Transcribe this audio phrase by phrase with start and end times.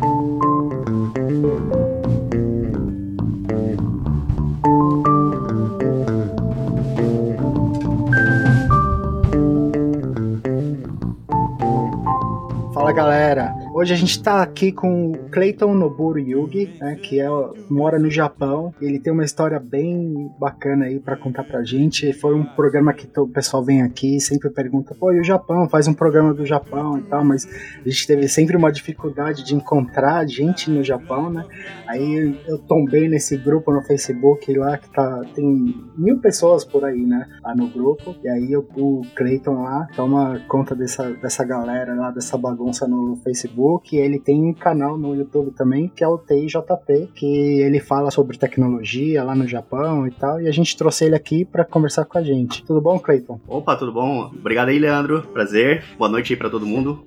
[0.00, 0.39] Fala
[13.80, 17.26] Hoje a gente está aqui com o Clayton Noburo Yugi, né, que é,
[17.70, 18.74] mora no Japão.
[18.78, 22.12] Ele tem uma história bem bacana aí para contar pra gente.
[22.12, 25.66] Foi um programa que o pessoal vem aqui e sempre pergunta: pô, e o Japão?
[25.66, 29.54] Faz um programa do Japão e tal, mas a gente teve sempre uma dificuldade de
[29.54, 31.46] encontrar gente no Japão, né?
[31.88, 37.06] Aí eu tombei nesse grupo no Facebook lá que tá, tem mil pessoas por aí,
[37.06, 37.26] né?
[37.42, 38.14] Lá no grupo.
[38.22, 43.16] E aí eu, o Clayton lá toma conta dessa, dessa galera lá, dessa bagunça no
[43.24, 47.78] Facebook Facebook, ele tem um canal no YouTube também, que é o TIJP, que ele
[47.78, 51.64] fala sobre tecnologia lá no Japão e tal, e a gente trouxe ele aqui para
[51.64, 52.64] conversar com a gente.
[52.64, 53.38] Tudo bom, Cleiton?
[53.46, 54.30] Opa, tudo bom?
[54.34, 55.22] Obrigado aí, Leandro.
[55.32, 55.84] Prazer.
[55.98, 57.04] Boa noite aí para todo mundo.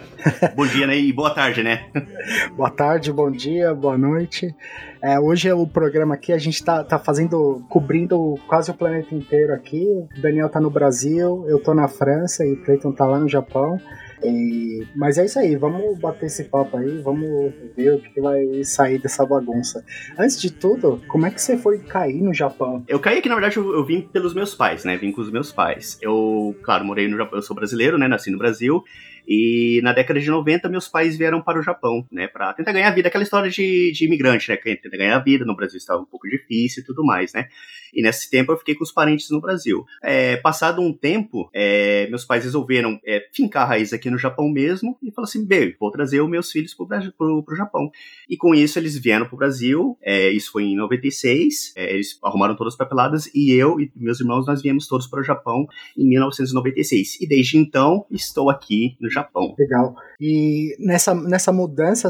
[0.56, 0.98] bom dia, né?
[0.98, 1.86] E boa tarde, né?
[2.56, 4.54] boa tarde, bom dia, boa noite.
[5.02, 9.14] É, hoje é o programa aqui, a gente tá, tá fazendo, cobrindo quase o planeta
[9.14, 9.84] inteiro aqui.
[10.16, 13.28] O Daniel tá no Brasil, eu tô na França e o Cleiton tá lá no
[13.28, 13.78] Japão.
[14.24, 18.64] E, mas é isso aí, vamos bater esse papo aí, vamos ver o que vai
[18.64, 19.84] sair dessa bagunça.
[20.18, 22.84] Antes de tudo, como é que você foi cair no Japão?
[22.88, 24.96] Eu caí aqui, na verdade, eu, eu vim pelos meus pais, né?
[24.96, 25.98] Vim com os meus pais.
[26.00, 28.08] Eu, claro, morei no Japão, eu sou brasileiro, né?
[28.08, 28.82] Nasci no Brasil.
[29.28, 32.92] E na década de 90, meus pais vieram para o Japão, né, para tentar ganhar
[32.92, 36.28] vida, aquela história de, de imigrante, né, que ganhar vida, no Brasil estava um pouco
[36.28, 37.48] difícil e tudo mais, né.
[37.96, 39.84] E nesse tempo eu fiquei com os parentes no Brasil.
[40.02, 44.48] É, passado um tempo, é, meus pais resolveram é, fincar a raiz aqui no Japão
[44.50, 47.90] mesmo e falaram assim, bem, vou trazer os meus filhos para o Japão.
[48.28, 52.18] E com isso eles vieram para o Brasil, é, isso foi em 96, é, eles
[52.22, 55.66] arrumaram todas as papeladas e eu e meus irmãos, nós viemos todos para o Japão
[55.96, 57.20] em 1996.
[57.20, 59.54] E desde então estou aqui no Japão.
[59.58, 59.94] Legal.
[60.20, 62.08] E nessa, nessa mudança,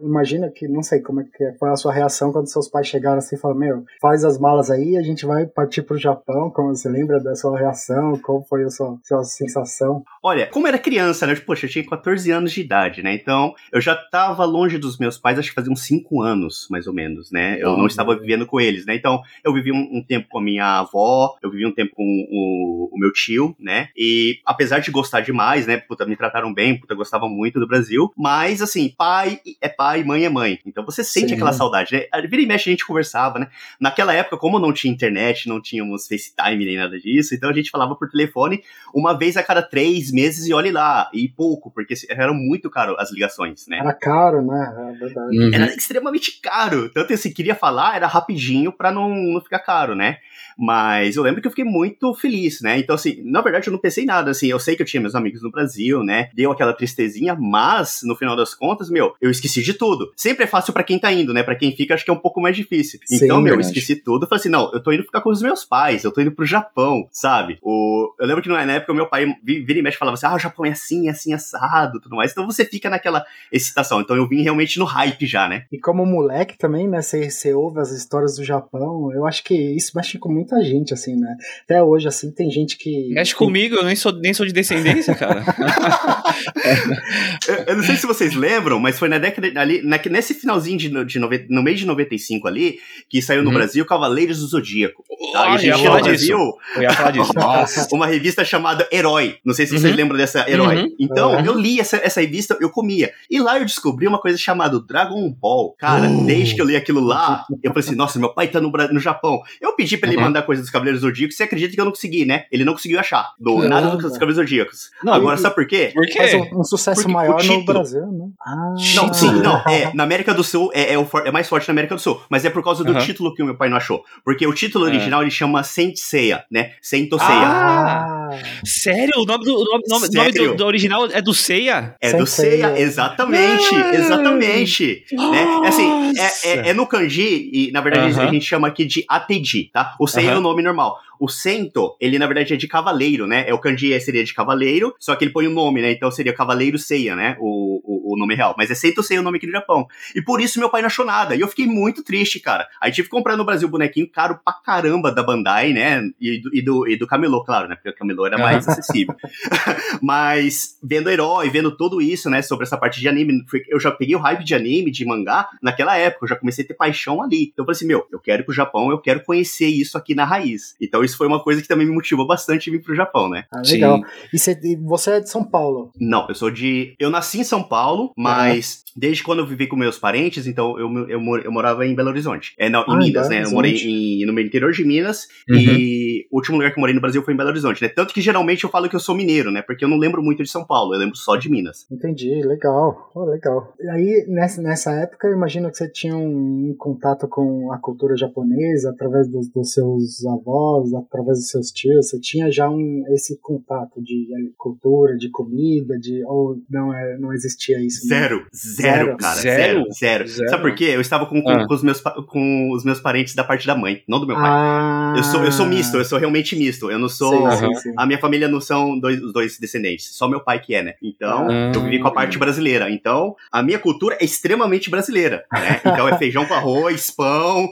[0.00, 3.18] imagina que, não sei como é que foi a sua reação quando seus pais chegaram
[3.18, 6.74] assim e falaram, meu, faz as malas aí, a gente vai partir pro Japão, como
[6.74, 10.02] você lembra da sua reação, qual foi a sua, sua sensação?
[10.22, 13.80] Olha, como era criança, né, poxa, eu tinha 14 anos de idade, né, então eu
[13.80, 17.30] já tava longe dos meus pais, acho que fazia uns 5 anos, mais ou menos,
[17.30, 20.38] né, eu não estava vivendo com eles, né, então eu vivi um, um tempo com
[20.38, 24.80] a minha avó, eu vivi um tempo com o, o meu tio, né, e apesar
[24.80, 28.10] de gostar demais, né, puta, me trataram bem, puta, gostavam muito do Brasil.
[28.16, 30.58] Mas, assim, pai é pai, mãe é mãe.
[30.66, 31.34] Então você sente Sim.
[31.34, 32.06] aquela saudade, né?
[32.28, 33.48] Vira e mexe a gente conversava, né?
[33.80, 35.07] Naquela época, como não tinha internet,
[35.48, 38.62] não tínhamos FaceTime nem nada disso, então a gente falava por telefone
[38.94, 41.10] uma vez a cada três meses e olhe lá.
[41.12, 43.78] E pouco, porque eram muito caro as ligações, né?
[43.78, 44.92] Era caro, né?
[44.94, 45.38] É verdade.
[45.38, 45.50] Uhum.
[45.54, 46.88] Era extremamente caro.
[46.90, 50.18] Tanto assim, queria falar, era rapidinho pra não, não ficar caro, né?
[50.58, 52.78] Mas eu lembro que eu fiquei muito feliz, né?
[52.78, 55.00] Então, assim, na verdade eu não pensei em nada, assim, eu sei que eu tinha
[55.00, 56.30] meus amigos no Brasil, né?
[56.34, 60.12] Deu aquela tristezinha, mas, no final das contas, meu, eu esqueci de tudo.
[60.16, 61.42] Sempre é fácil para quem tá indo, né?
[61.42, 62.98] Para quem fica, acho que é um pouco mais difícil.
[63.04, 64.26] Sim, então, meu, eu esqueci tudo.
[64.26, 66.46] Falei assim, não, eu tô indo ficar com os meus pais, eu tô indo pro
[66.46, 67.58] Japão, sabe?
[67.62, 68.14] O...
[68.18, 70.38] Eu lembro que na época o meu pai vira e mexe falava assim, ah, o
[70.38, 72.32] Japão é assim, é assim, assado, tudo mais.
[72.32, 74.00] Então você fica naquela excitação.
[74.00, 75.64] Então eu vim realmente no hype já, né?
[75.72, 77.02] E como moleque também, né?
[77.02, 80.94] Você, você ouve as histórias do Japão, eu acho que isso mexe com muita gente,
[80.94, 81.36] assim, né?
[81.64, 83.10] Até hoje, assim, tem gente que.
[83.12, 85.44] Mexe comigo, eu nem sou, nem sou de descendência, cara.
[87.48, 90.78] eu, eu, não sei se vocês lembram, mas foi na década ali, na, nesse finalzinho
[90.78, 93.54] de, de nove, no mês de 95 ali, que saiu no hum.
[93.54, 94.87] Brasil Cavaleiros do Zodíaco.
[95.32, 95.42] Tá?
[95.42, 96.38] Oh, a gente no Brasil
[96.76, 97.32] eu ia falar disso.
[97.92, 99.36] uma revista chamada Herói.
[99.44, 99.96] Não sei se vocês uhum.
[99.96, 100.82] lembram dessa Herói.
[100.82, 100.96] Uhum.
[100.98, 101.44] Então, uhum.
[101.44, 103.12] eu li essa, essa revista, eu comia.
[103.30, 105.74] E lá eu descobri uma coisa chamada Dragon Ball.
[105.78, 106.24] Cara, uh.
[106.24, 109.00] desde que eu li aquilo lá, eu falei assim, nossa, meu pai tá no, no
[109.00, 109.40] Japão.
[109.60, 110.24] Eu pedi pra ele uhum.
[110.24, 112.44] mandar coisas dos Cavaleiros Zodíacos, você acredita que eu não consegui, né?
[112.50, 114.90] Ele não conseguiu achar do, nada dos Cavaleiros Zodíacos.
[115.02, 115.90] Não, Agora, e, sabe por quê?
[115.94, 116.18] Por quê?
[116.18, 118.28] Faz um, um sucesso Porque maior no Brasil, né?
[118.40, 119.58] Ah, não, sim, não.
[119.68, 122.20] É, na América do Sul é, é, o, é, mais forte na América do Sul,
[122.28, 124.04] mas é por causa do título que o meu pai não achou.
[124.24, 124.88] Porque o título é.
[124.88, 126.72] original ele chama Saint Seiya, né?
[126.80, 127.48] Saint Seiya.
[127.48, 128.27] Ah,
[128.64, 129.12] sério?
[129.18, 131.94] O nome do, o nome, nome, nome do, do, original é do Seiya?
[132.00, 133.74] É do Seiya, exatamente.
[133.74, 135.04] Ah, exatamente.
[135.12, 135.46] Né?
[135.66, 138.28] Assim, é, é, é, no kanji, e na verdade uh -huh.
[138.28, 139.94] a gente chama aqui de Ateji, tá?
[139.98, 140.36] O Seiya uh -huh.
[140.36, 140.98] é o nome normal.
[141.20, 143.44] O Sento, ele na verdade é de cavaleiro, né?
[143.48, 145.90] É o kanji seria de cavaleiro, só que ele põe o um nome, né?
[145.90, 147.36] Então seria Cavaleiro Seiya, né?
[147.40, 148.54] O, o, o nome real.
[148.56, 149.86] Mas é Sento Seiya o nome aqui no Japão.
[150.14, 151.34] E por isso meu pai não achou nada.
[151.34, 152.68] E eu fiquei muito triste, cara.
[152.80, 156.02] Aí tive que comprar no Brasil bonequinho caro pra caramba da Bandai, né?
[156.20, 157.74] E do, e do, e do Camelô, claro, né?
[157.74, 159.14] Porque o Camelô Era mais acessível.
[160.02, 164.14] Mas vendo herói, vendo tudo isso, né, sobre essa parte de anime, eu já peguei
[164.16, 167.50] o hype de anime, de mangá, naquela época, eu já comecei a ter paixão ali.
[167.52, 170.14] Então eu falei assim, meu, eu quero ir pro Japão, eu quero conhecer isso aqui
[170.14, 170.74] na raiz.
[170.80, 173.44] Então isso foi uma coisa que também me motivou bastante vir pro Japão, né?
[173.52, 173.98] Ah, legal.
[173.98, 174.04] Sim.
[174.32, 175.92] E você, você é de São Paulo?
[175.98, 176.94] Não, eu sou de.
[176.98, 179.00] Eu nasci em São Paulo, mas uhum.
[179.00, 182.54] desde quando eu vivi com meus parentes, então eu, eu, eu morava em Belo Horizonte.
[182.58, 183.44] É, não, em ah, Minas, né?
[183.44, 185.56] Eu morei em, no interior de Minas uhum.
[185.56, 187.88] e o último lugar que eu morei no Brasil foi em Belo Horizonte, né?
[187.88, 189.62] Tanto que geralmente eu falo que eu sou mineiro, né?
[189.62, 191.86] Porque eu não lembro muito de São Paulo, eu lembro só de Minas.
[191.90, 193.10] Entendi, legal.
[193.14, 193.74] Oh, legal.
[193.80, 197.78] E aí, nessa, nessa época, eu imagino que você tinha um, um contato com a
[197.78, 202.08] cultura japonesa através dos, dos, seus avós, através dos seus tios.
[202.08, 204.26] Você tinha já um, esse contato de
[204.56, 208.06] cultura, de comida, de ou não, é, não existia isso?
[208.06, 209.40] Zero, zero, zero, cara.
[209.40, 209.84] Zero?
[209.92, 210.50] Zero, zero.
[210.50, 210.92] Sabe por quê?
[210.94, 211.66] Eu estava com, com, ah.
[211.66, 214.50] com, os meus, com os meus parentes da parte da mãe, não do meu pai.
[214.50, 215.14] Ah.
[215.16, 216.90] Eu, sou, eu sou misto, eu sou realmente misto.
[216.90, 217.50] Eu não sou.
[217.50, 217.92] Sim, sim, sim.
[217.98, 220.94] A minha família não são dois, os dois descendentes, só meu pai que é, né?
[221.02, 221.72] Então, ah.
[221.74, 222.88] eu vivi com a parte brasileira.
[222.88, 225.80] Então, a minha cultura é extremamente brasileira, né?
[225.84, 227.68] Então é feijão com arroz, pão.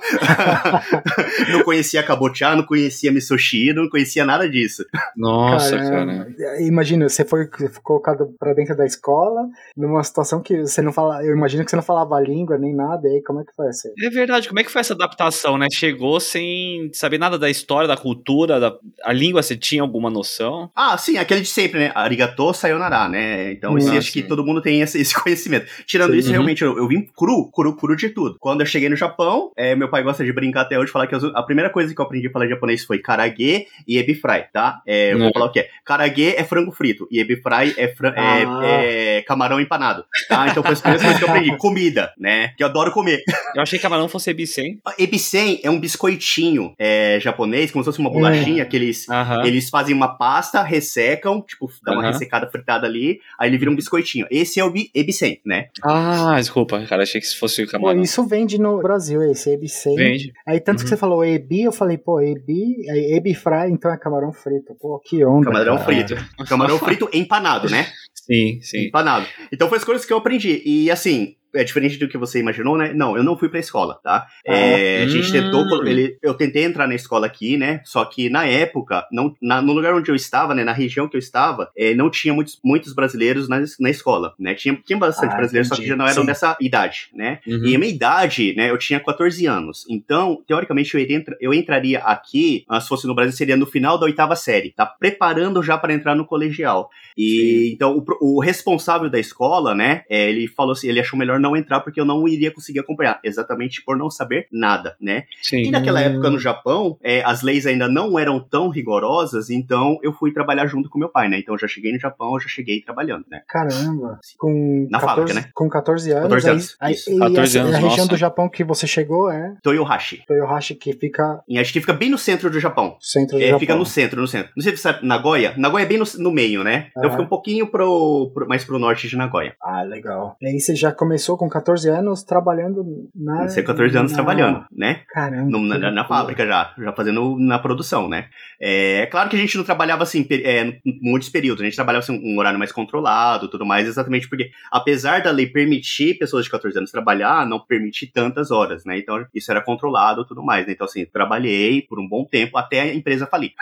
[1.52, 4.84] não conhecia cabotiá, não conhecia misoshi, não conhecia nada disso.
[5.16, 6.26] Nossa, cara.
[6.58, 7.48] Imagina, você foi
[7.84, 11.24] colocado pra dentro da escola, numa situação que você não fala.
[11.24, 13.54] Eu imagino que você não falava a língua nem nada, e aí como é que
[13.54, 13.92] foi essa?
[14.02, 15.68] É verdade, como é que foi essa adaptação, né?
[15.72, 20.70] Chegou sem saber nada da história, da cultura, da a língua, você tinha alguma noção?
[20.74, 21.92] Ah, sim, aquele de sempre, né?
[21.94, 23.52] Arigato sayonara, né?
[23.52, 25.66] Então, esse, acho que todo mundo tem esse, esse conhecimento.
[25.86, 26.18] Tirando sim.
[26.18, 26.34] isso, uhum.
[26.34, 28.36] realmente, eu, eu, vim cru, cru, cru de tudo.
[28.40, 31.14] Quando eu cheguei no Japão, é, meu pai gosta de brincar até hoje, falar que
[31.14, 34.80] a primeira coisa que eu aprendi a falar japonês foi karage e ebifry, tá?
[34.86, 35.32] É, eu vou uhum.
[35.32, 35.68] falar o que é.
[35.84, 38.60] Karage é frango frito e ebifry é, fran é, ah.
[38.64, 40.48] é, camarão empanado, tá?
[40.48, 41.56] Então foi as primeiras coisas que eu aprendi.
[41.56, 42.48] Comida, né?
[42.56, 43.22] Que eu adoro comer.
[43.54, 44.80] Eu achei que camarão fosse ebisen.
[44.98, 49.06] Ebisen é um biscoitinho é, japonês, como se fosse uma bolachinha que eles,
[49.44, 53.76] eles fazem uma pasta, ressecam, tipo, dá uma ressecada fritada ali, aí ele vira um
[53.76, 54.26] biscoitinho.
[54.30, 55.68] Esse é o ebisen, né?
[55.82, 57.96] Ah, desculpa, cara, achei que fosse o camarão.
[57.96, 59.94] Pô, isso vende no Brasil, esse ebisen.
[59.94, 60.32] Vende.
[60.46, 60.84] Aí tanto uhum.
[60.84, 62.76] que você falou ebi, eu falei, pô, ebi,
[63.14, 64.74] ebi fry, então é camarão frito.
[64.80, 65.46] Pô, que onda.
[65.46, 65.86] Camarão cara.
[65.86, 66.14] frito.
[66.48, 67.86] Camarão frito empanado, né?
[68.14, 68.86] Sim, sim.
[68.86, 69.26] Empanado.
[69.52, 70.62] Então foi as coisas que eu aprendi.
[70.64, 72.92] E assim, é diferente do que você imaginou, né?
[72.92, 74.26] Não, eu não fui pra escola, tá?
[74.46, 75.86] Ah, é, a gente tentou, hum.
[75.86, 77.80] ele, eu tentei entrar na escola aqui, né?
[77.84, 80.64] Só que na época, não, na, no lugar onde eu estava, né?
[80.64, 84.54] Na região que eu estava, é, não tinha muitos, muitos brasileiros na, na escola, né?
[84.54, 85.76] Tinha, tinha bastante ah, brasileiros, entendi.
[85.76, 86.26] só que já não eram Sim.
[86.26, 87.40] dessa idade, né?
[87.46, 87.66] Uhum.
[87.66, 88.70] E a minha idade, né?
[88.70, 89.84] Eu tinha 14 anos.
[89.88, 94.06] Então, teoricamente, eu, eu entraria aqui, ah, se fosse no Brasil, seria no final da
[94.06, 94.86] oitava série, tá?
[94.86, 96.90] Preparando já para entrar no colegial.
[97.16, 97.72] E Sim.
[97.74, 100.04] então, o, o, responsável da escola, né?
[100.08, 103.20] É, ele falou assim, ele achou melhor não entrar porque eu não iria conseguir acompanhar,
[103.22, 105.24] exatamente por não saber nada, né?
[105.42, 105.64] Sim.
[105.64, 110.12] E naquela época no Japão, é, as leis ainda não eram tão rigorosas, então eu
[110.12, 111.38] fui trabalhar junto com meu pai, né?
[111.38, 113.42] Então eu já cheguei no Japão, eu já cheguei trabalhando, né?
[113.46, 114.18] Caramba!
[114.38, 115.50] Com Na 14, fábrica, né?
[115.54, 116.22] Com 14 anos.
[116.22, 116.76] 14 anos.
[116.80, 118.08] Aí, aí, 14 anos, a região nossa.
[118.08, 119.54] do Japão que você chegou é?
[119.62, 120.24] Toyohashi.
[120.26, 121.42] Toyohashi que fica...
[121.46, 122.96] E acho que fica bem no centro do Japão.
[123.00, 123.60] Centro do é, Japão.
[123.60, 124.52] Fica no centro, no centro.
[124.56, 125.54] Não sei se você sabe, Nagoya?
[125.56, 126.88] Nagoya é bem no, no meio, né?
[126.96, 129.54] Então fica um pouquinho pro, pro, mais pro norte de Nagoya.
[129.60, 130.36] Ah, legal.
[130.40, 132.84] E aí você já começou com 14 anos trabalhando
[133.14, 133.48] na.
[133.48, 134.16] Você 14 anos na...
[134.16, 135.02] trabalhando, né?
[135.08, 135.50] Caramba.
[135.50, 138.28] No, na, na fábrica já, já fazendo na produção, né?
[138.60, 142.02] É, é claro que a gente não trabalhava assim, é, muitos períodos, a gente trabalhava
[142.02, 146.50] assim, um horário mais controlado tudo mais, exatamente porque, apesar da lei permitir pessoas de
[146.50, 148.98] 14 anos trabalhar, não permite tantas horas, né?
[148.98, 150.72] Então isso era controlado tudo mais, né?
[150.72, 153.52] Então, assim, trabalhei por um bom tempo até a empresa falir.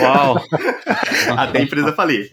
[0.00, 0.36] Uau!
[1.36, 2.32] até a empresa falir.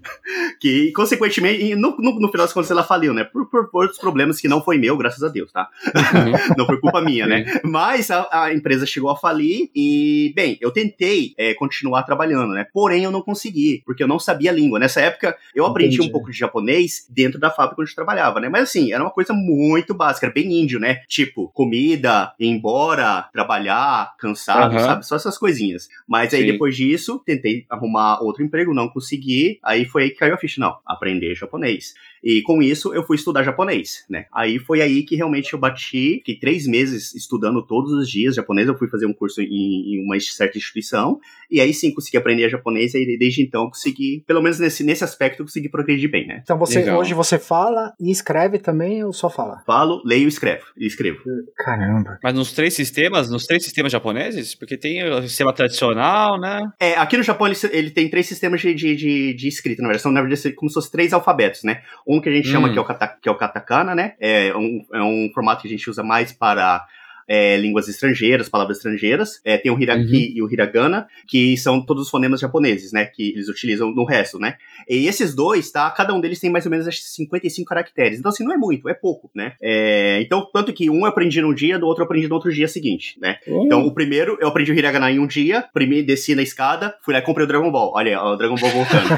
[0.59, 3.23] Que, consequentemente, no, no, no final das contas, ela faliu, né?
[3.23, 5.69] Por, por, por outros problemas que não foi meu, graças a Deus, tá?
[5.85, 6.55] Uhum.
[6.57, 7.45] não foi culpa minha, né?
[7.63, 12.65] Mas a, a, empresa chegou a falir e, bem, eu tentei é, continuar trabalhando, né?
[12.73, 14.79] Porém, eu não consegui, porque eu não sabia a língua.
[14.79, 16.09] Nessa época, eu aprendi Entendi.
[16.09, 18.49] um pouco de japonês dentro da fábrica onde eu trabalhava, né?
[18.49, 21.01] Mas assim, era uma coisa muito básica, era bem índio, né?
[21.07, 24.79] Tipo, comida, ir embora, trabalhar, cansado, uhum.
[24.79, 25.05] sabe?
[25.05, 25.87] Só essas coisinhas.
[26.07, 26.51] Mas aí, Sim.
[26.51, 29.59] depois disso, tentei arrumar outro emprego, não consegui.
[29.63, 30.77] Aí foi aí que caiu a ficha, não.
[30.85, 31.93] Aprender japonês.
[32.23, 34.25] E com isso eu fui estudar japonês, né?
[34.31, 38.67] Aí foi aí que realmente eu bati, fiquei três meses estudando todos os dias japonês.
[38.67, 41.19] Eu fui fazer um curso em, em uma certa instituição,
[41.51, 45.43] e aí sim consegui aprender japonês, e desde então consegui, pelo menos nesse, nesse aspecto,
[45.43, 46.41] consegui progredir bem, né?
[46.43, 46.99] Então você Legal.
[46.99, 49.61] hoje você fala e escreve também ou só fala?
[49.65, 50.63] Falo, leio e escrevo.
[50.77, 51.19] E escrevo.
[51.57, 52.17] Caramba.
[52.23, 54.55] Mas nos três sistemas, nos três sistemas japoneses?
[54.55, 56.61] Porque tem o sistema tradicional, né?
[56.79, 59.89] É, aqui no Japão ele, ele tem três sistemas de, de, de, de escrita, na
[59.89, 61.81] verdade, são na verdade como se fossem três alfabetos, né?
[62.07, 62.51] Um que a gente hum.
[62.51, 64.13] chama que é, o kata, que é o katakana, né?
[64.19, 66.85] É um, é um formato que a gente usa mais para
[67.27, 69.41] é, línguas estrangeiras, palavras estrangeiras.
[69.43, 70.33] É, tem o Hiraki uhum.
[70.35, 73.05] e o Hiragana, que são todos os fonemas japoneses, né?
[73.05, 74.55] Que eles utilizam no resto, né?
[74.89, 75.89] E esses dois, tá?
[75.91, 78.19] Cada um deles tem mais ou menos acho, 55 caracteres.
[78.19, 79.53] Então, assim, não é muito, é pouco, né?
[79.61, 82.51] É, então, tanto que um eu aprendi num dia, do outro eu aprendi no outro
[82.51, 83.37] dia seguinte, né?
[83.47, 83.65] Uhum.
[83.65, 87.13] Então, o primeiro eu aprendi o Hiragana em um dia, primeiro desci na escada, fui
[87.13, 87.91] lá e comprei o Dragon Ball.
[87.93, 89.09] Olha, o Dragon Ball voltando.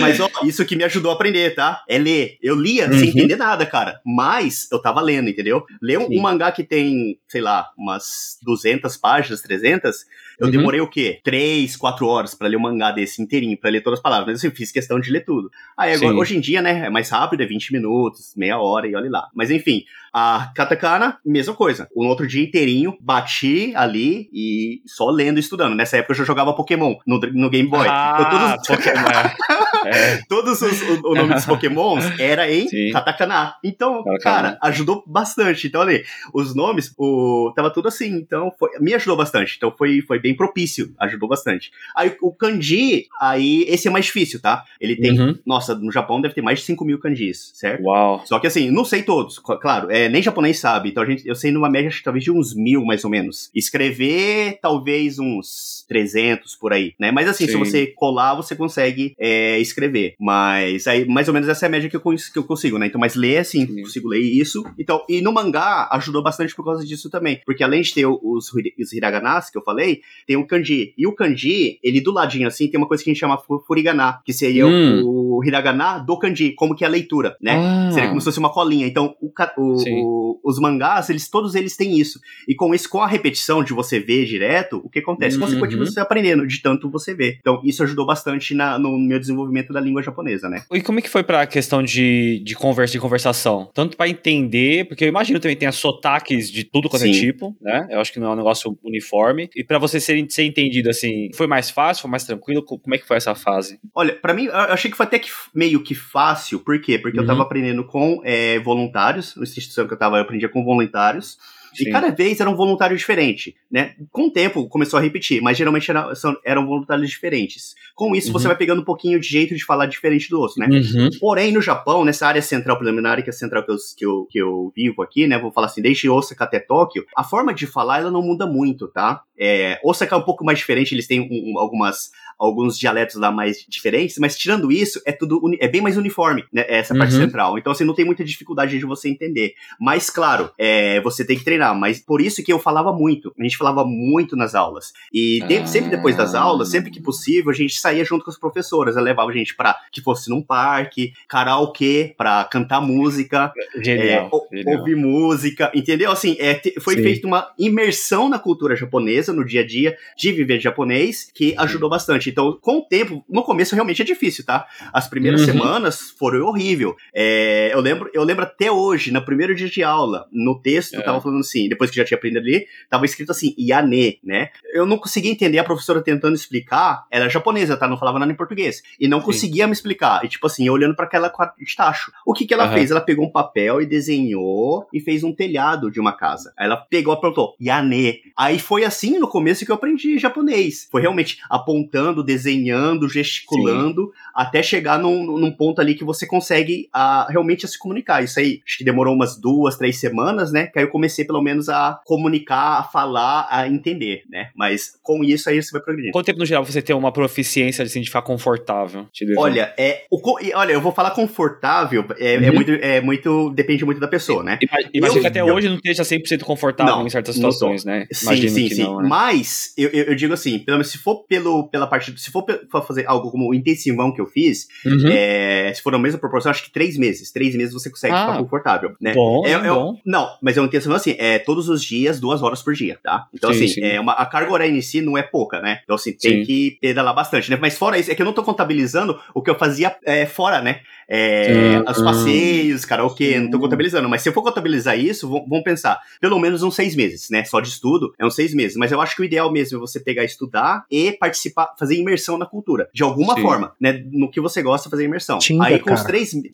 [0.00, 1.82] Mas, ó, isso que me ajudou a aprender, tá?
[1.88, 2.38] É ler.
[2.42, 2.98] Eu lia uhum.
[2.98, 4.00] sem entender nada, cara.
[4.04, 5.66] Mas eu tava lendo, entendeu?
[5.82, 10.06] Ler um, um, mangá que tem, sei lá, umas 200 páginas, 300,
[10.40, 10.50] eu uhum.
[10.50, 11.20] demorei o quê?
[11.22, 14.26] 3, 4 horas para ler um mangá desse inteirinho, para ler todas as palavras.
[14.26, 15.50] Mas assim, eu fiz questão de ler tudo.
[15.76, 18.94] Aí agora, hoje em dia, né, é mais rápido, é 20 minutos, meia hora e
[18.96, 19.28] olha lá.
[19.34, 21.88] Mas enfim, a katakana, mesma coisa.
[21.94, 25.74] Um outro dia inteirinho, bati ali e só lendo e estudando.
[25.74, 27.86] Nessa época eu já jogava Pokémon no, no Game Boy.
[27.86, 28.84] Ah, então, todos...
[28.84, 29.65] Pokémon.
[29.84, 30.22] é.
[30.28, 32.90] Todos os, o, o nome dos Pokémons era em Sim.
[32.92, 33.54] katakana.
[33.62, 35.66] Então, cara, ajudou bastante.
[35.66, 38.14] Então, ali, os nomes, o, tava tudo assim.
[38.14, 39.54] Então, foi, me ajudou bastante.
[39.56, 40.94] Então, foi, foi bem propício.
[40.98, 41.70] Ajudou bastante.
[41.96, 44.64] Aí, o kanji, aí, esse é mais difícil, tá?
[44.80, 45.38] Ele tem, uhum.
[45.46, 47.82] nossa, no Japão deve ter mais de 5 mil kanjis, certo?
[47.82, 48.22] Uau.
[48.24, 50.90] Só que assim, não sei todos, claro, é, nem japonês sabe.
[50.90, 53.50] Então, a gente, eu sei numa média, talvez de uns mil, mais ou menos.
[53.54, 57.10] Escrever, talvez uns 300 por aí, né?
[57.10, 57.52] Mas assim, Sim.
[57.52, 60.14] se você colar, você consegue é, escrever.
[60.18, 62.86] Mas aí, mais ou menos essa é a média que eu, que eu consigo, né?
[62.86, 63.82] Então, mas ler, assim, Sim.
[63.82, 64.64] consigo ler isso.
[64.78, 67.40] Então, e no mangá ajudou bastante por causa disso também.
[67.44, 70.94] Porque além de ter os, os hiraganas que eu falei, tem o kanji.
[70.96, 74.20] E o kanji, ele do ladinho, assim, tem uma coisa que a gente chama furigana,
[74.24, 75.02] que seria hum.
[75.04, 77.56] o, o hiragana do kanji, como que é a leitura, né?
[77.56, 77.90] Ah.
[77.92, 78.86] Seria como se fosse uma colinha.
[78.86, 82.20] Então, o, o, os mangás, eles todos eles têm isso.
[82.46, 85.36] E com isso, com a repetição de você ver direto, o que acontece?
[85.36, 85.42] Uhum.
[85.42, 87.38] Consequentemente, você aprendendo de tanto você ver.
[87.40, 90.62] Então, isso ajudou bastante na, no meu desenvolvimento da língua japonesa, né?
[90.72, 93.70] E como é que foi pra questão de, de conversa de conversação?
[93.74, 97.16] Tanto para entender, porque eu imagino também tem as sotaques de tudo quanto é Sim.
[97.16, 97.86] é tipo, né?
[97.90, 99.48] Eu acho que não é um negócio uniforme.
[99.54, 102.62] E para você ser, ser entendido assim, foi mais fácil, foi mais tranquilo?
[102.62, 103.78] Como é que foi essa fase?
[103.94, 106.60] Olha, para mim, eu achei que foi até que meio que fácil.
[106.60, 106.98] Por quê?
[106.98, 107.24] Porque uhum.
[107.24, 111.38] eu tava aprendendo com é, voluntários, na instituição que eu tava, eu aprendia com voluntários.
[111.76, 111.88] Sim.
[111.88, 113.94] E cada vez era um voluntário diferente, né?
[114.10, 117.74] Com o tempo começou a repetir, mas geralmente era, são, eram voluntários diferentes.
[117.94, 118.32] Com isso, uhum.
[118.32, 120.66] você vai pegando um pouquinho de jeito de falar diferente do outro, né?
[120.68, 121.10] Uhum.
[121.20, 124.26] Porém, no Japão, nessa área central preliminar, que é a central que eu, que eu,
[124.30, 125.38] que eu vivo aqui, né?
[125.38, 128.88] Vou falar assim, desde Osaka até Tóquio, a forma de falar ela não muda muito,
[128.88, 129.22] tá?
[129.38, 133.30] É, Osaka é um pouco mais diferente, eles têm um, um, algumas alguns dialetos lá
[133.30, 136.64] mais diferentes, mas tirando isso, é tudo é bem mais uniforme, né?
[136.68, 137.22] Essa parte uhum.
[137.22, 137.58] central.
[137.58, 139.54] Então, assim, não tem muita dificuldade de você entender.
[139.80, 141.74] Mas, claro, é, você tem que treinar.
[141.78, 143.32] Mas por isso que eu falava muito.
[143.38, 144.92] A gente falava muito nas aulas.
[145.12, 145.66] E de, ah.
[145.66, 148.96] sempre depois das aulas, sempre que possível, a gente saía junto com as professoras.
[148.96, 153.52] Ela levava a gente para que fosse num parque, karaokê, para cantar música,
[153.82, 154.78] genial, é, genial.
[154.78, 156.10] ouvir música, entendeu?
[156.10, 160.60] Assim, é, foi feita uma imersão na cultura japonesa, no dia a dia, de viver
[160.60, 162.25] japonês, que ajudou bastante.
[162.30, 164.66] Então, com o tempo, no começo realmente é difícil, tá?
[164.92, 165.46] As primeiras uhum.
[165.46, 166.96] semanas foram horrível.
[167.14, 171.02] É, eu lembro, eu lembro até hoje, no primeiro dia de aula, no texto, é.
[171.02, 174.50] tava falando assim, depois que já tinha aprendido ali, tava escrito assim, Yane, né?
[174.72, 177.88] Eu não conseguia entender a professora tentando explicar, era japonesa, tá?
[177.88, 178.82] Não falava nada em português.
[178.98, 179.26] E não Sim.
[179.26, 180.24] conseguia me explicar.
[180.24, 182.12] E tipo assim, eu olhando para aquela de tacho.
[182.24, 182.72] O que que ela uhum.
[182.72, 182.90] fez?
[182.90, 186.52] Ela pegou um papel e desenhou e fez um telhado de uma casa.
[186.56, 188.20] Aí ela pegou e apontou, Yane.
[188.36, 190.88] Aí foi assim no começo que eu aprendi japonês.
[190.90, 194.12] Foi realmente apontando falando, desenhando, gesticulando, Sim.
[194.34, 198.22] até chegar num, num, ponto ali que você consegue a, ah, realmente a se comunicar.
[198.22, 200.66] Isso aí, acho que demorou umas duas, três semanas, né?
[200.66, 204.50] Que aí eu comecei pelo menos a comunicar, a falar, a entender, né?
[204.54, 206.12] Mas com isso aí você vai progredindo.
[206.12, 209.06] Quanto tempo no geral você tem uma proficiência assim, de ficar confortável?
[209.36, 210.20] Olha, é, o,
[210.54, 212.44] olha, eu vou falar confortável, é, é uhum.
[212.44, 214.58] é, muito, é muito, depende muito da pessoa, né?
[215.00, 218.06] Mas que até eu, hoje não esteja 100% confortável não, em certas situações, né?
[218.22, 218.82] Imagino sim, sim, sim.
[218.82, 219.08] Não, né?
[219.08, 222.82] Mas, eu, eu, digo assim, pelo menos se for pelo, pela parte se for pra
[222.82, 225.08] fazer algo como o intensivão que eu fiz, uhum.
[225.10, 227.30] é, se for na mesma proporção, acho que três meses.
[227.30, 229.14] Três meses você consegue ah, ficar confortável, né?
[229.14, 229.98] Bom, é, é, bom.
[230.04, 233.26] Não, mas é um intensivão assim, é todos os dias, duas horas por dia, tá?
[233.34, 233.80] Então, sim, assim, sim.
[233.82, 235.80] É uma, a carga horária em si não é pouca, né?
[235.84, 236.44] Então, assim, tem sim.
[236.44, 237.58] que pedalar bastante, né?
[237.60, 240.60] Mas fora isso, é que eu não tô contabilizando o que eu fazia é, fora,
[240.60, 240.80] né?
[241.08, 244.08] É, os passeios, karaokê, não tô contabilizando.
[244.08, 247.44] Mas se eu for contabilizar isso, vamos pensar, pelo menos uns seis meses, né?
[247.44, 248.76] Só de estudo, é uns seis meses.
[248.76, 252.38] Mas eu acho que o ideal mesmo é você pegar, estudar e participar, fazer imersão
[252.38, 252.88] na cultura.
[252.92, 253.42] De alguma Sim.
[253.42, 254.02] forma, né?
[254.12, 255.38] No que você gosta, fazer imersão.
[255.38, 256.08] Tinder, Aí com os cara.
[256.12, 256.30] três.
[256.30, 256.52] Ti-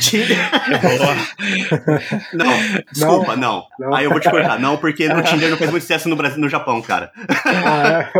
[0.00, 0.36] Tinder.
[2.32, 2.46] Não,
[2.92, 3.64] desculpa, não.
[3.78, 3.94] Não.
[3.94, 4.58] Aí eu vou te cortar.
[4.58, 7.10] Não, porque no Tinder não faz muito sucesso no Brasil no Japão, cara.
[7.44, 8.10] Ah,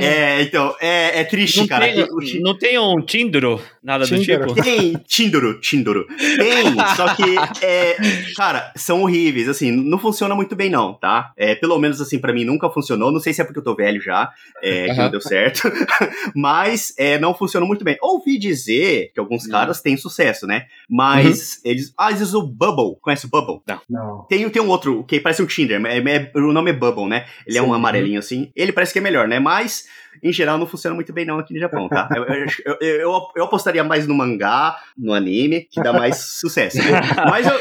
[0.00, 0.10] é.
[0.20, 1.86] É, então, é, é triste, Não cara.
[1.86, 3.60] tem, que não tem um Tindro?
[3.82, 4.40] Nada Tinder.
[4.40, 4.62] do tipo?
[4.62, 6.06] Tem Tindoro, Tindoro.
[6.18, 7.22] Tem, só que,
[7.64, 7.96] é,
[8.36, 11.32] cara, são horríveis, assim, não funciona muito bem não, tá?
[11.36, 13.74] É, pelo menos, assim, pra mim nunca funcionou, não sei se é porque eu tô
[13.74, 14.30] velho já,
[14.62, 15.70] é, que não deu certo,
[16.34, 17.96] mas é, não funcionou muito bem.
[18.00, 19.50] Ouvi dizer que alguns Hum.
[19.50, 20.66] caras têm sucesso, né?
[20.88, 21.92] Mas eles...
[21.96, 23.60] Ah, eles usam o Bubble, conhece o Bubble?
[23.88, 24.26] Não.
[24.28, 27.26] Tem, tem um outro, que parece um Tinder, é- é- o nome é Bubble, né?
[27.46, 27.74] Ele é um Sim.
[27.74, 28.50] amarelinho assim.
[28.54, 29.38] Ele parece que é melhor, né?
[29.38, 29.86] Mas,
[30.22, 32.08] em geral, não funciona muito bem não aqui no Japão, tá?
[32.14, 36.78] Eu, eu, eu, eu- eu apostaria mais no mangá, no anime, que dá mais sucesso,
[36.78, 37.00] né?
[37.28, 37.60] Mas, eu-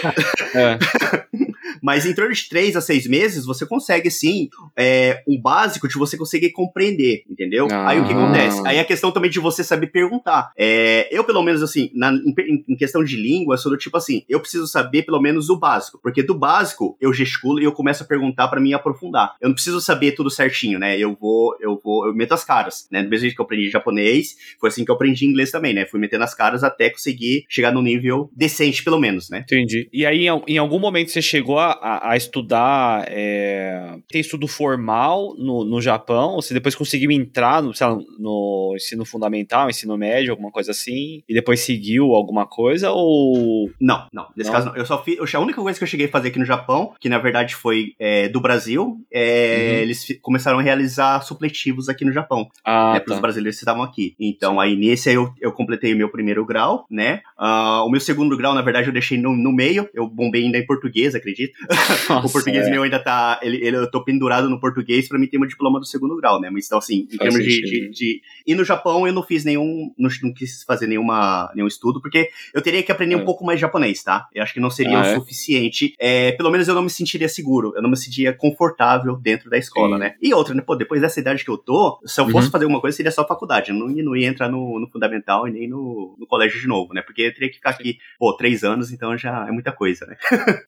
[0.59, 0.77] É.
[1.81, 5.95] mas em torno de três a seis meses, você consegue, sim, é, um básico de
[5.97, 7.67] você conseguir compreender, entendeu?
[7.71, 7.89] Ah.
[7.89, 8.61] Aí o que acontece?
[8.65, 10.51] Aí a questão também de você saber perguntar.
[10.57, 14.23] É, eu, pelo menos, assim, na- em, em questão de língua, sou do tipo assim,
[14.29, 18.03] eu preciso saber pelo menos o básico, porque do básico eu gesticulo e eu começo
[18.03, 19.35] a perguntar pra mim aprofundar.
[19.41, 20.97] Eu não preciso saber tudo certinho, né?
[20.97, 23.03] Eu vou, eu vou, eu meto as caras, né?
[23.03, 25.85] Do mesmo jeito que eu aprendi japonês, foi assim que eu aprendi inglês também, né?
[25.85, 29.39] Fui metendo as caras até conseguir chegar no nível decente, pelo menos, né?
[29.39, 29.89] Entendi.
[29.91, 33.05] E aí, em, em algum momento, você chegou a, a- a estudar.
[33.07, 36.31] é, Tem estudo formal no, no Japão?
[36.35, 41.21] Ou você depois conseguiu entrar no, lá, no ensino fundamental, ensino médio, alguma coisa assim?
[41.27, 42.91] E depois seguiu alguma coisa?
[42.91, 43.69] Ou.
[43.79, 44.27] Não, não.
[44.35, 44.55] Nesse Não?
[44.55, 44.75] caso, não.
[44.75, 45.17] Eu só fiz.
[45.35, 47.93] A única coisa que eu cheguei a fazer aqui no Japão, que na verdade foi
[47.99, 49.29] é, do Brasil, é,
[49.73, 49.75] Uhum.
[49.83, 53.21] eles começaram a realizar supletivos aqui no Japão, Ah, né, para os tá.
[53.21, 54.15] brasileiros que estavam aqui.
[54.19, 57.21] Então, aí nesse aí eu, eu completei o meu primeiro grau, né?
[57.37, 59.89] Ah, o meu segundo grau, na verdade, eu deixei no, no meio.
[59.93, 61.53] Eu bombei ainda em português, acredito.
[62.09, 62.69] o Nossa, português é.
[62.71, 63.39] meu ainda tá.
[63.41, 66.39] Ele, ele- eu tô pendurado no português pra mim ter meu diploma do segundo grau,
[66.39, 66.49] né?
[66.49, 69.43] Mas então, assim, em Faz termos de, de, de- E no Japão eu não fiz
[69.43, 69.93] nenhum.
[69.97, 73.17] Não, não quis fazer nenhuma, nenhum estudo, porque eu teria que aprender É.
[73.17, 74.27] um pouco mais japonês, tá?
[74.33, 75.15] Eu acho que não seria Ah, o é?
[75.15, 75.93] suficiente.
[75.99, 79.57] É, pelo menos eu não me sentiria seguro, eu não me sentiria confortável dentro da
[79.57, 80.01] escola, Sim.
[80.03, 80.15] né?
[80.21, 80.61] E outra, né?
[80.65, 82.31] Pô, depois dessa idade que eu tô, se eu Uhum.
[82.31, 83.71] fosse fazer alguma coisa, seria só faculdade.
[83.71, 86.67] Eu não, ia- não ia entrar no, no fundamental e nem no, no colégio de
[86.67, 87.01] novo, né?
[87.01, 90.15] Porque eu teria que ficar aqui, pô, três anos, então já é muita coisa, né?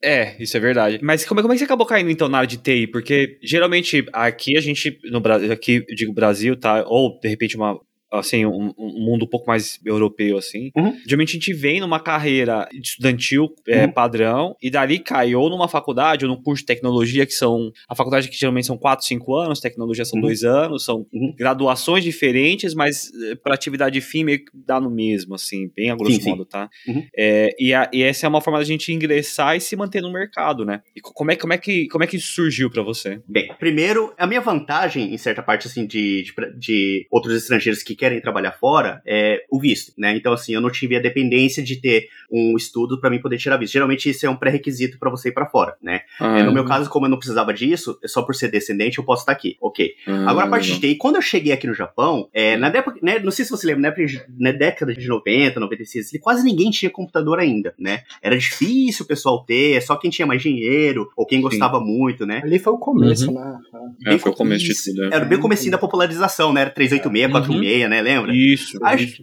[0.04, 0.81] É, isso é verdade.
[1.02, 2.88] Mas como, é- como é que você acabou caindo então na área de TI?
[2.88, 6.84] Porque geralmente aqui a gente, no Brasil, aqui eu digo Brasil, tá?
[6.88, 7.80] Ou de repente uma.
[8.12, 10.72] Assim, um, um mundo um pouco mais europeu, assim.
[10.76, 10.98] Uhum.
[11.08, 13.92] Geralmente a gente vem numa carreira estudantil é, Uhum.
[13.92, 17.72] padrão e dali cai ou numa faculdade ou num curso de tecnologia, que são.
[17.88, 20.26] A faculdade que geralmente são 4, 5 anos, tecnologia são Uhum.
[20.28, 21.34] 2 anos, são Uhum.
[21.38, 23.10] graduações diferentes, mas
[23.44, 26.30] para atividade fim meio que dá no mesmo, assim, bem a grosso Sim, sim.
[26.32, 26.70] modo, tá?
[26.88, 27.04] Uhum.
[27.18, 30.12] É, e, a- e essa é uma forma da gente ingressar e se manter no
[30.12, 30.82] mercado, né?
[30.96, 33.22] E co- como é, como é, que, como é que isso surgiu pra você?
[33.28, 37.96] Bem, primeiro, a minha vantagem, em certa parte, assim, de, de, de outros estrangeiros que
[38.02, 40.16] querem trabalhar fora é o visto, né?
[40.16, 43.58] Então, assim, eu não tive a dependência de ter um estudo para mim poder tirar
[43.58, 43.74] visto.
[43.74, 46.02] Geralmente, isso é um pré-requisito para você ir para fora, né?
[46.20, 46.68] Ah, é, no meu é.
[46.68, 49.56] caso, como eu não precisava disso, é só por ser descendente, eu posso estar aqui,
[49.62, 49.94] ok.
[50.08, 52.60] Ah, Agora, a parte de quando eu cheguei aqui no Japão, é, hum.
[52.60, 56.10] na época, né, não sei se você lembra, na, época, na década de 90, 96,
[56.20, 58.02] quase ninguém tinha computador ainda, né?
[58.20, 61.86] Era difícil o pessoal ter, é só quem tinha mais dinheiro, ou quem gostava Sim.
[61.86, 62.42] muito, né?
[62.44, 63.36] Ali foi o começo, uhum.
[63.36, 63.60] né?
[64.04, 64.94] Bem é, foi o começo de.
[64.94, 65.10] Né?
[65.12, 65.44] Era bem uhum.
[65.44, 66.62] comecinho da popularização, né?
[66.62, 68.02] Era 386, 486, né?
[68.02, 68.34] Lembra?
[68.36, 69.22] Isso, Acho- isso.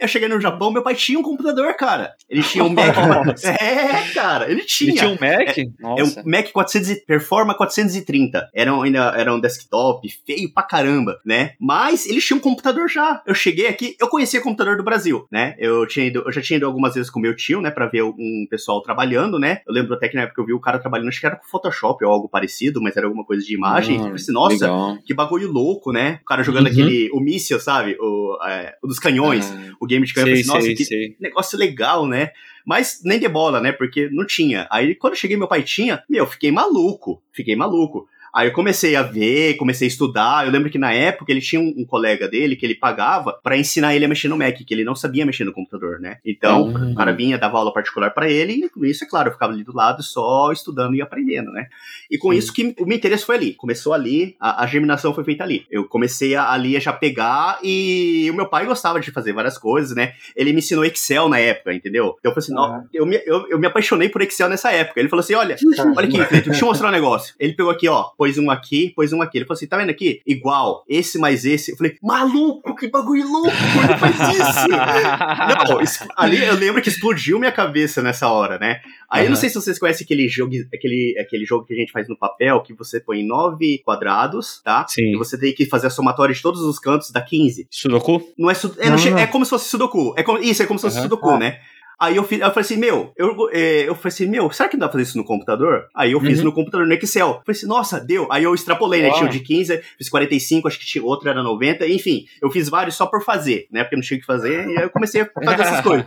[0.00, 2.12] Eu cheguei no Japão, meu pai tinha um computador, cara.
[2.28, 2.94] Ele tinha um Mac.
[3.44, 4.90] É, cara, ele tinha.
[4.90, 5.58] Ele tinha um Mac?
[5.58, 6.20] É Nossa.
[6.20, 8.48] um Mac 400 e- Performa 430.
[8.54, 11.52] Era um, ainda era um desktop feio pra caramba, né?
[11.60, 13.22] Mas ele tinha um computador já.
[13.26, 15.54] Eu cheguei aqui, eu conhecia computador do Brasil, né?
[15.58, 17.70] Eu, tinha ido, eu já tinha ido algumas vezes com meu tio, né?
[17.70, 19.60] Pra ver um pessoal trabalhando, né?
[19.66, 21.46] Eu lembro até que na época eu vi o cara trabalhando, acho que era com
[21.46, 24.00] Photoshop ou algo parecido, mas era alguma coisa de imagem.
[24.00, 24.98] Ah, eu pensei, nossa, legal.
[25.04, 26.18] que bagulho louco, né?
[26.22, 26.72] O cara jogando Uhum.
[26.72, 27.96] aquele, o míssil, sabe?
[28.00, 30.28] O, é, o dos canhões, Ah, o game de canhão.
[30.28, 31.16] Eu sei, pensei, nossa, sei, que sei.
[31.20, 32.30] negócio legal, né?
[32.66, 33.72] Mas nem de bola, né?
[33.72, 34.66] Porque não tinha.
[34.70, 37.22] Aí quando eu cheguei, meu pai tinha, meu, fiquei maluco.
[37.32, 38.08] Fiquei maluco.
[38.34, 40.44] Aí eu comecei a ver, comecei a estudar.
[40.44, 43.56] Eu lembro que na época ele tinha um, um colega dele que ele pagava pra
[43.56, 46.18] ensinar ele a mexer no Mac, que ele não sabia mexer no computador, né?
[46.24, 46.92] Então, Uhum.
[46.92, 49.52] o cara vinha, dava aula particular pra ele, e com isso, é claro, eu ficava
[49.52, 51.66] ali do lado só estudando e aprendendo, né?
[52.10, 52.38] E com Sim.
[52.38, 53.54] isso que o meu interesse foi ali.
[53.54, 55.66] Começou ali, a, a germinação foi feita ali.
[55.70, 59.56] Eu comecei a, ali a já pegar e o meu pai gostava de fazer várias
[59.58, 60.12] coisas, né?
[60.34, 62.16] Ele me ensinou Excel na época, entendeu?
[62.18, 64.98] Então eu falei assim, ó, eu, me, eu, eu me apaixonei por Excel nessa época.
[65.00, 65.56] Ele falou assim: olha,
[65.96, 67.34] olha aqui, Cleiton, deixa eu mostrar um negócio.
[67.38, 69.38] Ele pegou aqui, ó, pôs um aqui, pôs um aqui.
[69.38, 70.22] Ele falou assim: tá vendo aqui?
[70.26, 71.72] Igual, esse mais esse.
[71.72, 74.68] Eu falei, maluco, que bagulho louco, ele faz isso.
[76.08, 78.80] não, ali eu lembro que explodiu minha cabeça nessa hora, né?
[79.10, 79.30] Aí uhum.
[79.30, 82.16] não sei se vocês conhecem aquele jogo, aquele, aquele jogo que a gente faz no
[82.16, 84.86] papel, que você põe nove quadrados, tá?
[84.88, 85.12] Sim.
[85.12, 87.66] E você tem que fazer a somatória de todos os cantos da 15.
[87.70, 88.22] Sudoku?
[88.38, 90.14] Não é, é, é como se fosse Sudoku.
[90.16, 91.04] É como, isso, é como se fosse uhum.
[91.04, 91.38] Sudoku, ah.
[91.38, 91.60] né?
[91.98, 94.76] Aí eu, fiz, eu falei assim, meu, eu, é, eu falei assim, meu, será que
[94.76, 95.86] não dá pra fazer isso no computador?
[95.94, 96.46] Aí eu fiz uhum.
[96.46, 97.28] no computador no Excel.
[97.28, 98.26] Eu falei assim, nossa, deu.
[98.30, 99.10] Aí eu extrapolei, né?
[99.12, 102.68] Tinha o de 15, fiz 45, acho que tinha outro era 90, enfim, eu fiz
[102.68, 103.84] vários só por fazer, né?
[103.84, 106.06] Porque não tinha o que fazer, e aí eu comecei a fazer essas coisas.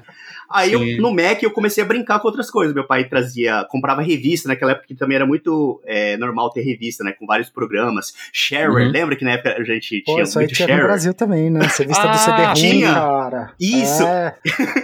[0.50, 2.74] Aí eu, no Mac eu comecei a brincar com outras coisas.
[2.74, 7.04] Meu pai trazia, comprava revista, naquela época que também era muito é, normal ter revista,
[7.04, 7.12] né?
[7.12, 8.14] Com vários programas.
[8.32, 8.92] Share, uhum.
[8.92, 11.60] lembra que na época a gente Pô, tinha isso muito tinha no Brasil também, né?
[11.60, 12.94] Revista ah, do tinha.
[12.94, 13.52] cara.
[13.60, 14.04] Isso!
[14.04, 14.36] É.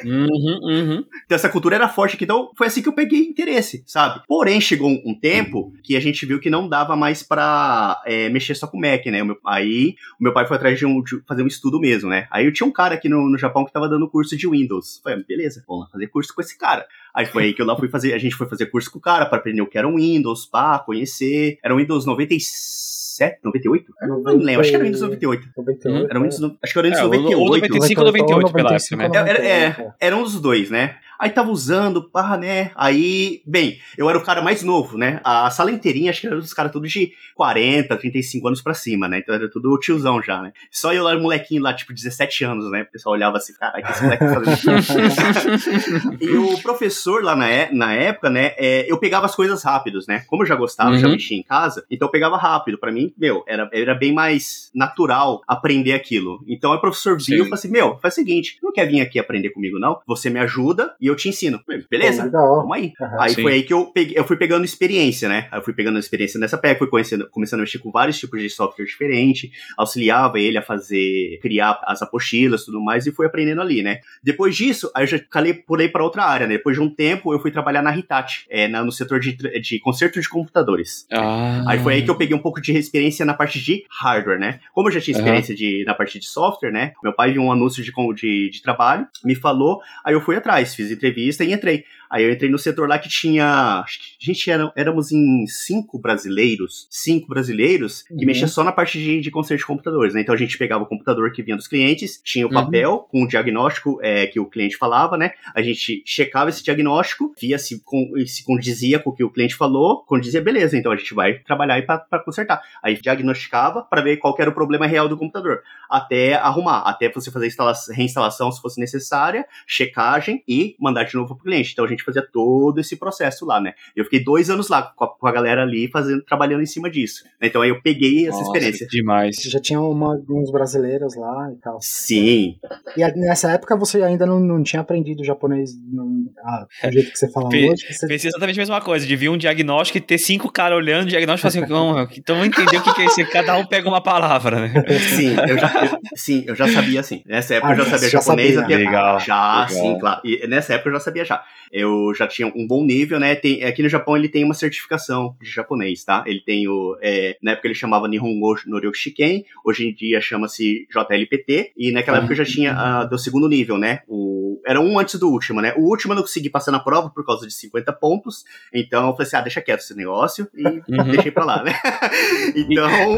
[0.04, 1.06] uhum, uhum.
[1.26, 4.21] Então essa cultura era forte aqui, então foi assim que eu peguei interesse, sabe?
[4.28, 8.30] Porém, chegou um, um tempo que a gente viu que não dava mais pra é,
[8.30, 9.23] mexer só com Mac, né?
[9.23, 12.10] O meu, aí o meu pai foi atrás de, um, de, fazer um estudo mesmo,
[12.10, 12.28] né?
[12.30, 14.99] Aí eu tinha um cara aqui no, no Japão que tava dando curso de Windows.
[15.04, 16.85] Falei, beleza beleza, vamos lá fazer curso com esse cara.
[17.13, 19.01] Aí foi aí que eu lá fui fazer, a gente foi fazer curso com o
[19.01, 21.59] cara para aprender o que era um Windows, pá, conhecer.
[21.63, 23.93] Era um Windows 97, 98?
[24.01, 25.49] É, não lembro, acho que era o Windows 98.
[25.55, 27.39] 98 era um Windows, acho que era o Windows é, 98.
[27.39, 29.09] Ou 95 ou 98 pela época, né?
[29.13, 30.95] Era, é, era um dos dois, né?
[31.19, 32.71] Aí tava usando, pá, né?
[32.76, 35.19] Aí, bem, eu era o cara mais novo, né?
[35.23, 39.08] A sala inteirinha, acho que era dos caras tudo de 40, 35 anos pra cima,
[39.08, 39.19] né?
[39.19, 40.52] Então era tudo tiozão já, né?
[40.71, 42.84] Só eu lá, molequinho lá, tipo, 17 anos, né?
[42.84, 47.49] O pessoal olhava assim, caralho, que esse moleque tá fazendo E o professor lá na,
[47.49, 48.54] é, na época, né?
[48.58, 50.23] É, eu pegava as coisas rápidos, né?
[50.28, 50.99] Como eu já gostava, uhum.
[50.99, 52.78] já mexia em casa, então eu pegava rápido.
[52.78, 56.43] Pra mim, meu, era, era bem mais natural aprender aquilo.
[56.47, 59.19] Então o professor viu e falou assim: meu, faz o seguinte, não quer vir aqui
[59.19, 59.99] aprender comigo, não?
[60.08, 61.59] Você me ajuda e eu te ensino.
[61.91, 62.29] Beleza?
[62.29, 62.93] Vamos aí.
[62.97, 63.41] Uhum, aí sim.
[63.41, 65.49] foi aí que eu peguei, eu fui pegando experiência, né?
[65.51, 68.41] Aí eu fui pegando experiência nessa PEC, fui conhecendo, começando a mexer com vários tipos
[68.41, 73.25] de software diferentes, auxiliava ele a fazer, criar as apostilas e tudo mais, e fui
[73.25, 73.99] aprendendo ali, né?
[74.23, 76.53] Depois disso, aí eu já calei, pulei para outra área, né?
[76.53, 79.79] Depois de um tempo, eu fui trabalhar na Hitachi, é, na, no setor de, de
[79.79, 81.05] conserto de computadores.
[81.11, 81.65] Ah.
[81.67, 84.61] Aí foi aí que eu peguei um pouco de experiência na parte de hardware, né?
[84.73, 85.57] Como eu já tinha experiência uhum.
[85.57, 86.93] de, na parte de software, né?
[87.03, 90.73] Meu pai viu um anúncio de, de, de trabalho, me falou, aí eu fui atrás,
[90.73, 91.86] fiz entrevista e entrei.
[92.13, 93.43] Aí eu entrei no setor lá que tinha.
[93.43, 93.86] A
[94.19, 96.86] gente era, éramos em cinco brasileiros.
[96.88, 98.26] Cinco brasileiros que uhum.
[98.28, 100.21] mexiam só na parte de, de conserto de computadores, né?
[100.21, 102.54] Então a gente pegava o computador que vinha dos clientes, tinha o uhum.
[102.54, 102.99] papel uhum.
[103.10, 105.32] com o diagnóstico é, que o cliente falava, né?
[105.56, 109.56] A gente checava esse diagnóstico, via se, com, se condizia com o que o cliente
[109.56, 112.62] falou, condizia, beleza, então a gente vai trabalhar aí para consertar.
[112.84, 117.32] Aí diagnosticava para ver qual era o problema real do computador, até arrumar, até você
[117.32, 117.52] fazer
[117.91, 121.71] reinstalação se fosse necessária, checagem e mandar de novo para o cliente.
[121.71, 123.73] Então a gente fazia todo esse processo lá, né?
[123.95, 126.89] Eu fiquei dois anos lá com a, com a galera ali fazendo, trabalhando em cima
[126.89, 127.23] disso.
[127.41, 128.87] Então aí eu peguei essa Nossa, experiência.
[128.87, 129.35] Demais.
[129.37, 131.77] Já tinha uma, uns brasileiros lá e tal.
[131.81, 132.55] Sim.
[132.97, 137.19] E nessa época você ainda não, não tinha aprendido japonês não, ah, do jeito que
[137.19, 137.93] você fala Pe hoje?
[137.93, 138.07] Você...
[138.07, 141.09] Pensei exatamente a mesma coisa, de vir um diagnóstico e ter cinco caras olhando o
[141.09, 143.31] diagnóstico e falar assim, então vamos entender o que, que é isso.
[143.31, 144.83] Cada um pega uma palavra, né?
[145.15, 147.23] Sim, eu já, eu, sim, eu já sabia assim.
[147.25, 148.55] Nessa época ah, eu já sabia já japonês.
[148.55, 148.77] Sabia.
[148.77, 149.19] Legal.
[149.19, 149.69] Já, legal.
[149.69, 150.21] sim, claro.
[150.23, 153.36] E nessa época eu já sabia já eu já tinha um bom nível, né?
[153.36, 156.23] Tem, aqui no Japão ele tem uma certificação de japonês, tá?
[156.25, 156.97] Ele tem o.
[157.01, 162.17] É, na época ele chamava Nihongo Noryoku Shiken, hoje em dia chama-se JLPT, e naquela
[162.17, 164.01] época eu já tinha uh, do segundo nível, né?
[164.08, 165.73] O, era um antes do último, né?
[165.75, 169.13] O último eu não consegui passar na prova por causa de 50 pontos, então eu
[169.13, 171.12] falei assim: ah, deixa quieto esse negócio, e uhum.
[171.12, 171.73] deixei pra lá, né?
[172.56, 173.17] então.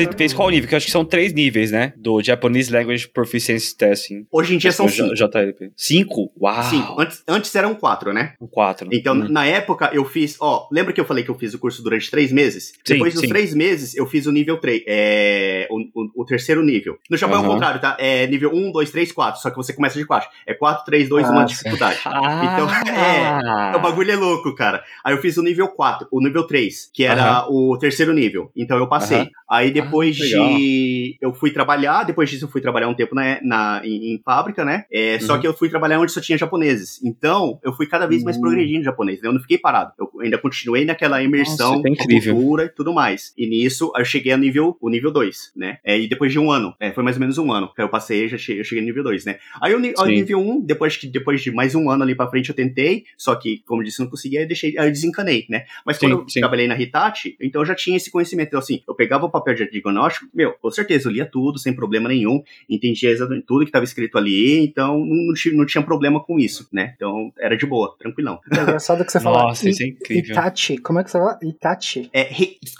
[0.00, 0.66] Você fez qual nível?
[0.66, 1.92] Que eu acho que são três níveis, né?
[1.96, 4.26] Do Japanese Language Proficiency Testing.
[4.32, 5.14] Hoje em dia são cinco.
[5.14, 5.72] JLP.
[5.76, 6.32] Cinco?
[6.40, 6.62] Uau!
[6.64, 7.00] Cinco.
[7.00, 8.34] Antes, antes eram quatro, né?
[8.50, 8.88] Quatro.
[8.90, 9.28] Então, hum.
[9.28, 10.36] na época, eu fiz...
[10.40, 12.72] Ó, lembra que eu falei que eu fiz o curso durante três meses?
[12.84, 13.28] Sim, Depois dos sim.
[13.28, 14.82] três meses, eu fiz o nível 3.
[14.86, 16.96] É, o, o, o terceiro nível.
[17.10, 17.44] No Japão uhum.
[17.44, 17.96] é o contrário, tá?
[17.98, 19.42] É nível 1, 2, 3, 4.
[19.42, 20.30] Só que você começa de quatro.
[20.46, 22.00] É 4, 3, 2, ah, 1 dificuldade.
[22.06, 22.54] Ah.
[22.54, 23.76] Então, é...
[23.76, 24.82] O bagulho é louco, cara.
[25.04, 27.72] Aí eu fiz o nível 4, o nível 3, que era uhum.
[27.72, 28.50] o terceiro nível.
[28.56, 29.20] Então eu passei.
[29.20, 29.30] Uhum.
[29.50, 31.16] Aí depois ah, de.
[31.20, 34.64] Eu fui trabalhar, depois disso eu fui trabalhar um tempo na, na em, em fábrica,
[34.64, 34.84] né?
[34.92, 35.20] É, uhum.
[35.20, 37.00] Só que eu fui trabalhar onde só tinha japoneses.
[37.02, 38.42] Então, eu fui cada vez mais uhum.
[38.42, 39.28] progredindo japonês, né?
[39.28, 39.92] Eu não fiquei parado.
[39.98, 43.32] Eu ainda continuei naquela imersão, Nossa, é cultura e tudo mais.
[43.36, 45.78] E nisso, eu cheguei a nível, o nível 2, né?
[45.84, 46.74] É, e depois de um ano.
[46.80, 47.72] É, foi mais ou menos um ano.
[47.74, 49.38] Que eu passei, já cheguei, eu cheguei no nível 2, né?
[49.60, 52.28] Aí eu, ao nível 1, um, depois, que, depois de mais um ano ali pra
[52.28, 53.04] frente, eu tentei.
[53.16, 55.64] Só que, como eu disse, não consegui, aí eu deixei, aí eu desencanei, né?
[55.84, 56.40] Mas quando sim, eu sim.
[56.40, 58.48] trabalhei na Hitachi, então eu já tinha esse conhecimento.
[58.48, 61.74] Então, assim, eu pegava o papel de diagnóstico, meu, com certeza, eu lia tudo, sem
[61.74, 66.38] problema nenhum, entendia exatamente tudo que estava escrito ali, então não, não, tinha problema com
[66.38, 66.92] isso, né?
[66.96, 68.40] Então era de boa, tranquilão.
[68.52, 69.42] É engraçado que você fala.
[69.44, 70.32] Nossa, isso é incrível.
[70.32, 71.38] Itachi, como é que você fala?
[71.42, 72.10] Itachi.
[72.12, 72.28] É,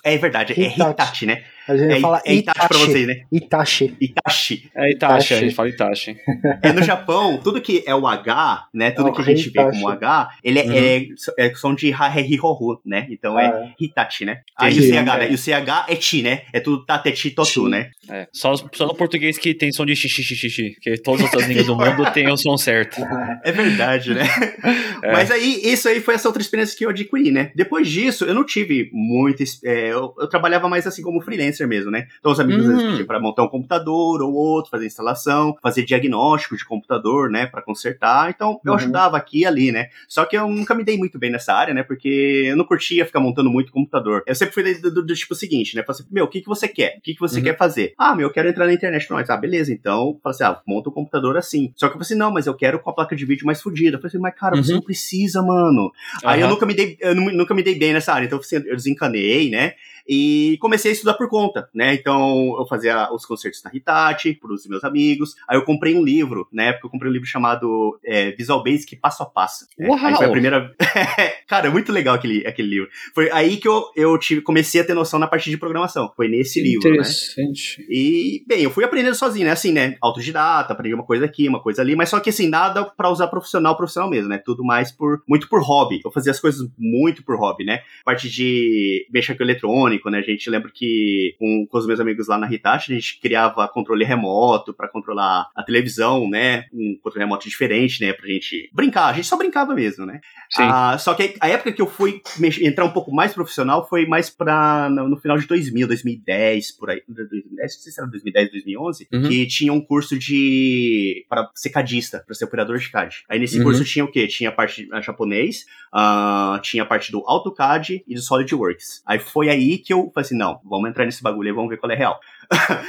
[0.05, 1.45] é verdade, é Hitachi, é Hitachi né?
[1.71, 3.23] A gente é, fala é Itachi, pra vocês, né?
[3.31, 3.97] Itachi.
[4.01, 4.71] Itachi.
[4.75, 6.17] É Itachi, a gente fala Itachi.
[6.63, 8.91] É, no Japão, tudo que é o H, né?
[8.91, 9.71] Tudo que a gente Hitachi.
[9.71, 11.15] vê como H, ele é, uhum.
[11.39, 13.07] é, é som de Hahehihohu, né?
[13.11, 14.41] Então é ah, é Hitachi, né?
[14.59, 15.31] Aí o CH, né?
[15.31, 16.43] E o CH é Chi, né?
[16.53, 17.91] É tudo Tatechi Totu, né?
[18.09, 21.27] É, só, só no português que tem som de xixi, xixi, xixi, porque todas as
[21.27, 23.01] outras línguas do mundo têm o som certo.
[23.45, 24.25] É verdade, né?
[25.03, 25.13] É.
[25.13, 27.51] Mas aí, isso aí foi essa outra experiência que eu adquiri, né?
[27.55, 29.43] Depois disso, eu não tive muito.
[29.65, 32.07] É, eu, eu, trabalhava mais assim como freelancer mesmo, né?
[32.19, 32.77] Então, os amigos hum.
[32.77, 37.51] pediam para montar um computador ou outro, fazer instalação, fazer diagnóstico de computador, né?
[37.51, 38.31] para consertar.
[38.31, 38.79] Então, eu uhum.
[38.79, 39.89] ajudava aqui e ali, né?
[40.09, 41.83] Só que eu nunca me dei muito bem nessa área, né?
[41.83, 44.23] Porque eu não curtia ficar montando muito computador.
[44.27, 45.83] Eu sempre fui do, do, do tipo seguinte, né?
[45.83, 46.97] Falei assim, meu, o que, que você quer?
[46.99, 47.45] O que, que você uhum.
[47.45, 47.95] quer fazer?
[47.99, 49.11] Ah, meu, eu quero entrar na internet.
[49.11, 49.73] Nós, ah, beleza.
[49.73, 51.73] Então, falei assim, ah, monta o um computador assim.
[51.77, 53.61] Só que eu falei assim, não, mas eu quero com a placa de vídeo mais
[53.61, 53.97] fodida.
[53.97, 54.63] Eu falei assim, mas cara, uhum.
[54.63, 55.83] você não precisa, mano.
[55.83, 55.91] Uhum.
[56.25, 58.27] Aí eu nunca me dei, eu nunca me dei bem nessa área.
[58.27, 59.75] Então, assim, eu desencanei, né?
[60.11, 61.95] E comecei a estudar por conta, né?
[61.95, 65.37] Então eu fazia os concertos na Hitachi, pros meus amigos.
[65.49, 66.73] Aí eu comprei um livro, né?
[66.73, 69.67] Porque eu comprei um livro chamado é, Visual Basic Passo a Passo.
[69.79, 69.97] Uau!
[70.03, 70.75] Aí foi a primeira.
[71.47, 72.89] Cara, é muito legal aquele, aquele livro.
[73.15, 76.13] Foi aí que eu, eu tive, comecei a ter noção na parte de programação.
[76.17, 76.89] Foi nesse livro.
[76.89, 76.97] Né?
[76.97, 77.81] Interessante.
[77.81, 77.87] Né?
[77.89, 79.53] E, bem, eu fui aprendendo sozinho, né?
[79.53, 79.97] Assim, né?
[80.01, 83.29] Autodidata, aprendi uma coisa aqui, uma coisa ali, mas só que assim, nada para usar
[83.29, 84.39] profissional, profissional mesmo, né?
[84.45, 85.23] Tudo mais por.
[85.29, 86.01] Muito por hobby.
[86.05, 87.83] Eu fazia as coisas muito por hobby, né?
[88.05, 90.19] Parte de mexer com eletrônico, né?
[90.19, 93.67] A gente lembra que com, com os meus amigos lá na Hitachi, a gente criava
[93.67, 96.67] controle remoto para controlar a televisão, né?
[96.73, 98.13] Um controle remoto diferente, né?
[98.13, 99.09] Pra gente brincar.
[99.09, 100.21] A gente só brincava mesmo, né?
[100.51, 100.63] Sim.
[100.63, 102.21] Ah, só que a época que eu fui
[102.61, 106.91] entrar um pouco mais profissional foi mais pra, no, no final de 2000, 2010, por
[106.91, 107.03] aí.
[107.09, 109.29] 2010, não sei se era 2010, 2011, uhum.
[109.29, 111.25] que tinha um curso de.
[111.29, 113.25] para ser cadista, pra ser operador de CAD.
[113.29, 113.65] Aí nesse uhum.
[113.65, 114.27] curso tinha o quê?
[114.27, 119.03] Tinha a parte a japonês, uh, tinha a parte do AutoCAD e do SolidWorks.
[119.07, 121.77] Aí foi aí que eu falei assim: não, vamos entrar nesse bagulho e vamos ver
[121.77, 122.21] qual é real.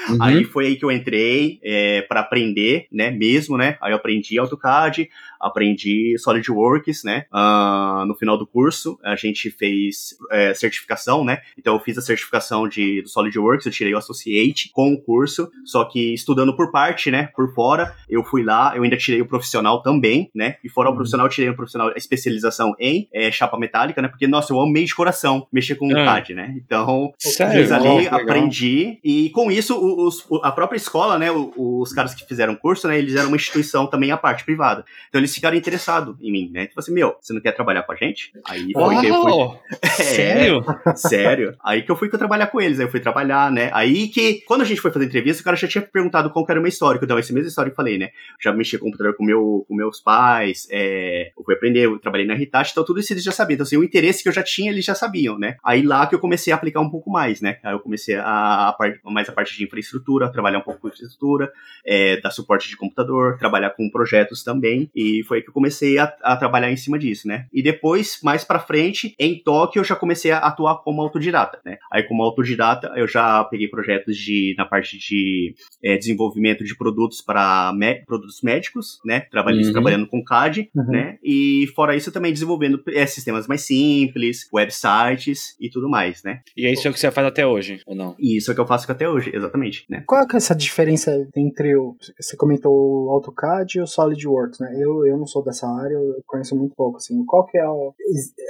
[0.10, 0.18] Uhum.
[0.20, 3.78] Aí foi aí que eu entrei é, para aprender, né, mesmo, né?
[3.82, 7.26] Aí eu aprendi AutoCAD, aprendi SolidWorks, né?
[7.34, 11.40] Uh, no final do curso, a gente fez é, certificação, né?
[11.58, 15.50] Então eu fiz a certificação de, do SolidWorks, eu tirei o Associate com o curso,
[15.66, 17.30] só que estudando por parte, né?
[17.36, 20.58] Por fora, eu fui lá, eu ainda tirei o profissional também, né?
[20.64, 20.98] E fora o uhum.
[20.98, 24.08] profissional, eu tirei o profissional, a especialização em é, chapa metálica, né?
[24.08, 26.06] Porque, nossa, eu amei de coração mexer com o ah.
[26.06, 26.54] CAD, né?
[26.58, 27.62] Então, Sério?
[27.62, 31.30] fiz ali, oh, aprendi, e com isso, os, a própria escola, né?
[31.32, 32.98] Os, caras que fizeram o curso, né?
[32.98, 34.86] Eles eram uma instituição também à parte privada.
[35.10, 36.68] Então eles ficaram interessados em mim, né?
[36.68, 38.32] Tipo assim, meu, você não quer trabalhar com a gente?
[38.48, 39.32] Aí que eu fui.
[39.82, 40.64] É, sério?
[40.96, 41.56] sério.
[41.64, 43.70] Aí que eu fui que eu trabalhar com eles, aí eu fui trabalhar, né?
[43.74, 46.60] Aí que, quando a gente foi fazer entrevista, o cara já tinha perguntado qual era
[46.60, 47.06] o meu histórico.
[47.06, 48.10] Então, essa mesma história que eu falei, né?
[48.42, 52.26] Já mexi com computador com, meu, com meus pais, é, eu fui aprender, eu trabalhei
[52.26, 53.56] na Hitachi, então tudo isso eles já sabiam.
[53.56, 55.56] Então, assim, o interesse que eu já tinha, eles já sabiam, né?
[55.64, 57.58] Aí lá que eu comecei a aplicar um pouco mais, né?
[57.64, 61.52] Aí eu comecei a, a mais a parte de infraestrutura, trabalhar um pouco com infraestrutura,
[61.86, 65.98] é, dar suporte de computador, trabalhar com projetos também, e foi aí que eu comecei
[65.98, 67.48] a, a trabalhar em cima disso, né?
[67.54, 71.78] E depois, mais para frente, em Tóquio, eu já comecei a atuar como autodidata, né?
[71.92, 77.22] Aí, como autodidata, eu já peguei projetos de na parte de é, desenvolvimento de produtos
[77.22, 77.74] para
[78.06, 79.22] produtos médicos, né?
[79.32, 79.72] Trabalhei uhum.
[79.72, 80.86] trabalhando com CAD, uhum.
[80.86, 81.18] né?
[81.24, 86.42] E fora isso, também desenvolvendo é, sistemas mais simples, websites e tudo mais, né?
[86.56, 88.16] E é isso que você faz até hoje, ou não?
[88.20, 90.04] Isso é o que eu faço até hoje, exatamente, né?
[90.06, 91.96] Qual é essa diferença entre o...
[92.20, 94.74] Você comentou o AutoCAD e o SolidWorks, né?
[94.76, 97.24] Eu, eu não sou dessa área, eu conheço muito pouco, assim.
[97.26, 97.94] Qual que é o...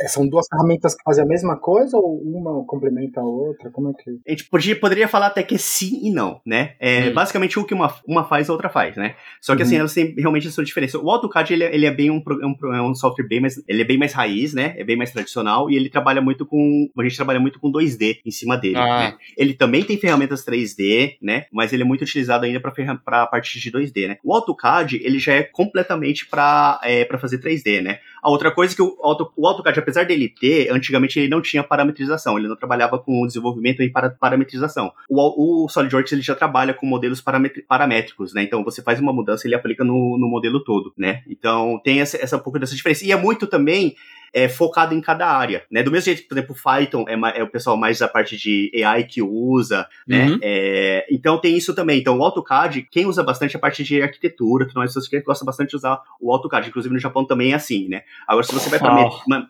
[0.07, 3.69] São duas ferramentas que fazem a mesma coisa ou uma complementa a outra?
[3.71, 4.19] Como é que...
[4.27, 6.75] A gente podia, poderia falar até que sim e não, né?
[6.79, 7.13] É, hum.
[7.13, 9.15] Basicamente, o que uma, uma faz, a outra faz, né?
[9.41, 9.85] Só que, assim, uhum.
[9.85, 10.97] assim, elas têm realmente a sua diferença.
[10.99, 13.61] O AutoCAD, ele, é, ele é bem um, um, é um software bem mais...
[13.67, 14.75] Ele é bem mais raiz, né?
[14.77, 16.89] É bem mais tradicional e ele trabalha muito com...
[16.97, 18.99] A gente trabalha muito com 2D em cima dele, ah.
[18.99, 19.17] né?
[19.37, 21.45] Ele também tem ferramentas 3D, né?
[21.51, 24.17] Mas ele é muito utilizado ainda para a parte de 2D, né?
[24.23, 27.99] O AutoCAD, ele já é completamente para é, fazer 3D, né?
[28.21, 31.41] A outra coisa é que o, Auto, o AutoCAD, apesar dele ter, antigamente ele não
[31.41, 34.91] tinha parametrização, ele não trabalhava com desenvolvimento em para, parametrização.
[35.09, 37.21] O, o SolidWorks ele já trabalha com modelos
[37.67, 38.43] paramétricos, né?
[38.43, 41.23] Então você faz uma mudança ele aplica no, no modelo todo, né?
[41.27, 43.05] Então tem essa, essa um pouco dessa diferença.
[43.05, 43.95] E é muito também
[44.33, 45.83] é focado em cada área, né?
[45.83, 48.37] Do mesmo jeito que, por exemplo, o Python é, é o pessoal mais da parte
[48.37, 50.27] de AI que usa, né?
[50.27, 50.39] Uhum.
[50.41, 51.99] É, então tem isso também.
[51.99, 55.71] Então o AutoCAD, quem usa bastante a parte de arquitetura, tudo mais, você gosta bastante
[55.71, 56.69] de usar o AutoCAD.
[56.69, 58.03] Inclusive no Japão também é assim, né?
[58.27, 58.79] Agora, se você vai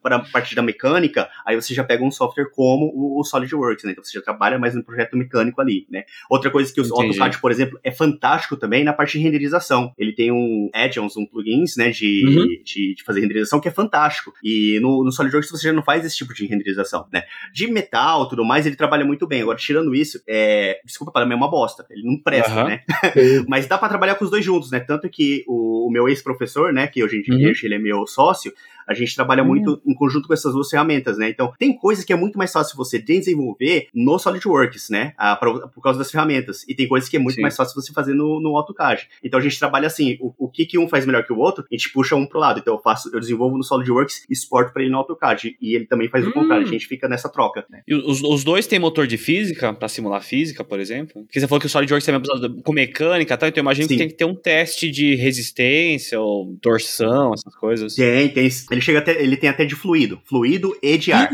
[0.01, 3.83] para a parte da mecânica, aí você já pega um software como o, o, SolidWorks,
[3.83, 3.91] né?
[3.91, 6.03] Então você já trabalha mais no projeto mecânico ali, né?
[6.29, 7.07] Outra coisa que o Entendi.
[7.07, 9.93] AutoCAD, por exemplo, é fantástico também na parte de renderização.
[9.97, 12.47] Ele tem um add-ons, um plugins, né, de, uhum.
[12.63, 14.33] de, de, fazer renderização que é fantástico.
[14.43, 17.23] E no, no SolidWorks você já não faz esse tipo de renderização, né?
[17.53, 19.41] De metal, tudo mais, ele trabalha muito bem.
[19.41, 21.86] Agora, tirando isso, é, desculpa, para mim é uma bosta.
[21.89, 22.67] Ele não presta, uhum.
[22.67, 22.81] né?
[23.47, 24.79] Mas dá para trabalhar com os dois juntos, né?
[24.79, 27.53] Tanto que o, o meu ex-professor, né, que hoje em dia uhum.
[27.63, 28.53] ele é meu sócio,
[28.91, 29.47] a gente trabalha hum.
[29.47, 31.30] muito em conjunto com essas duas ferramentas, né?
[31.30, 35.13] Então, tem coisas que é muito mais fácil você desenvolver no SolidWorks, né?
[35.17, 36.65] Ah, pra, por causa das ferramentas.
[36.67, 37.41] E tem coisas que é muito Sim.
[37.41, 39.08] mais fácil você fazer no, no AutoCAD.
[39.23, 41.65] Então, a gente trabalha assim, o, o que, que um faz melhor que o outro,
[41.69, 42.60] a gente puxa um pro lado.
[42.60, 45.58] Então, eu faço, eu desenvolvo no SolidWorks e exporto para ele no AutoCAD.
[45.62, 46.30] E ele também faz hum.
[46.30, 47.65] o contrário, a gente fica nessa troca.
[47.69, 47.82] Né?
[47.88, 51.23] E os, os dois têm motor de física, para simular física, por exemplo?
[51.23, 53.47] Porque você falou que o SolidWorks também é com mecânica, tá?
[53.47, 53.93] então eu imagino Sim.
[53.93, 57.95] que tem que ter um teste de resistência ou torção, essas coisas.
[57.95, 58.49] Tem, tem.
[58.71, 61.31] Ele chega até, ele tem até de fluido, fluido e de ar.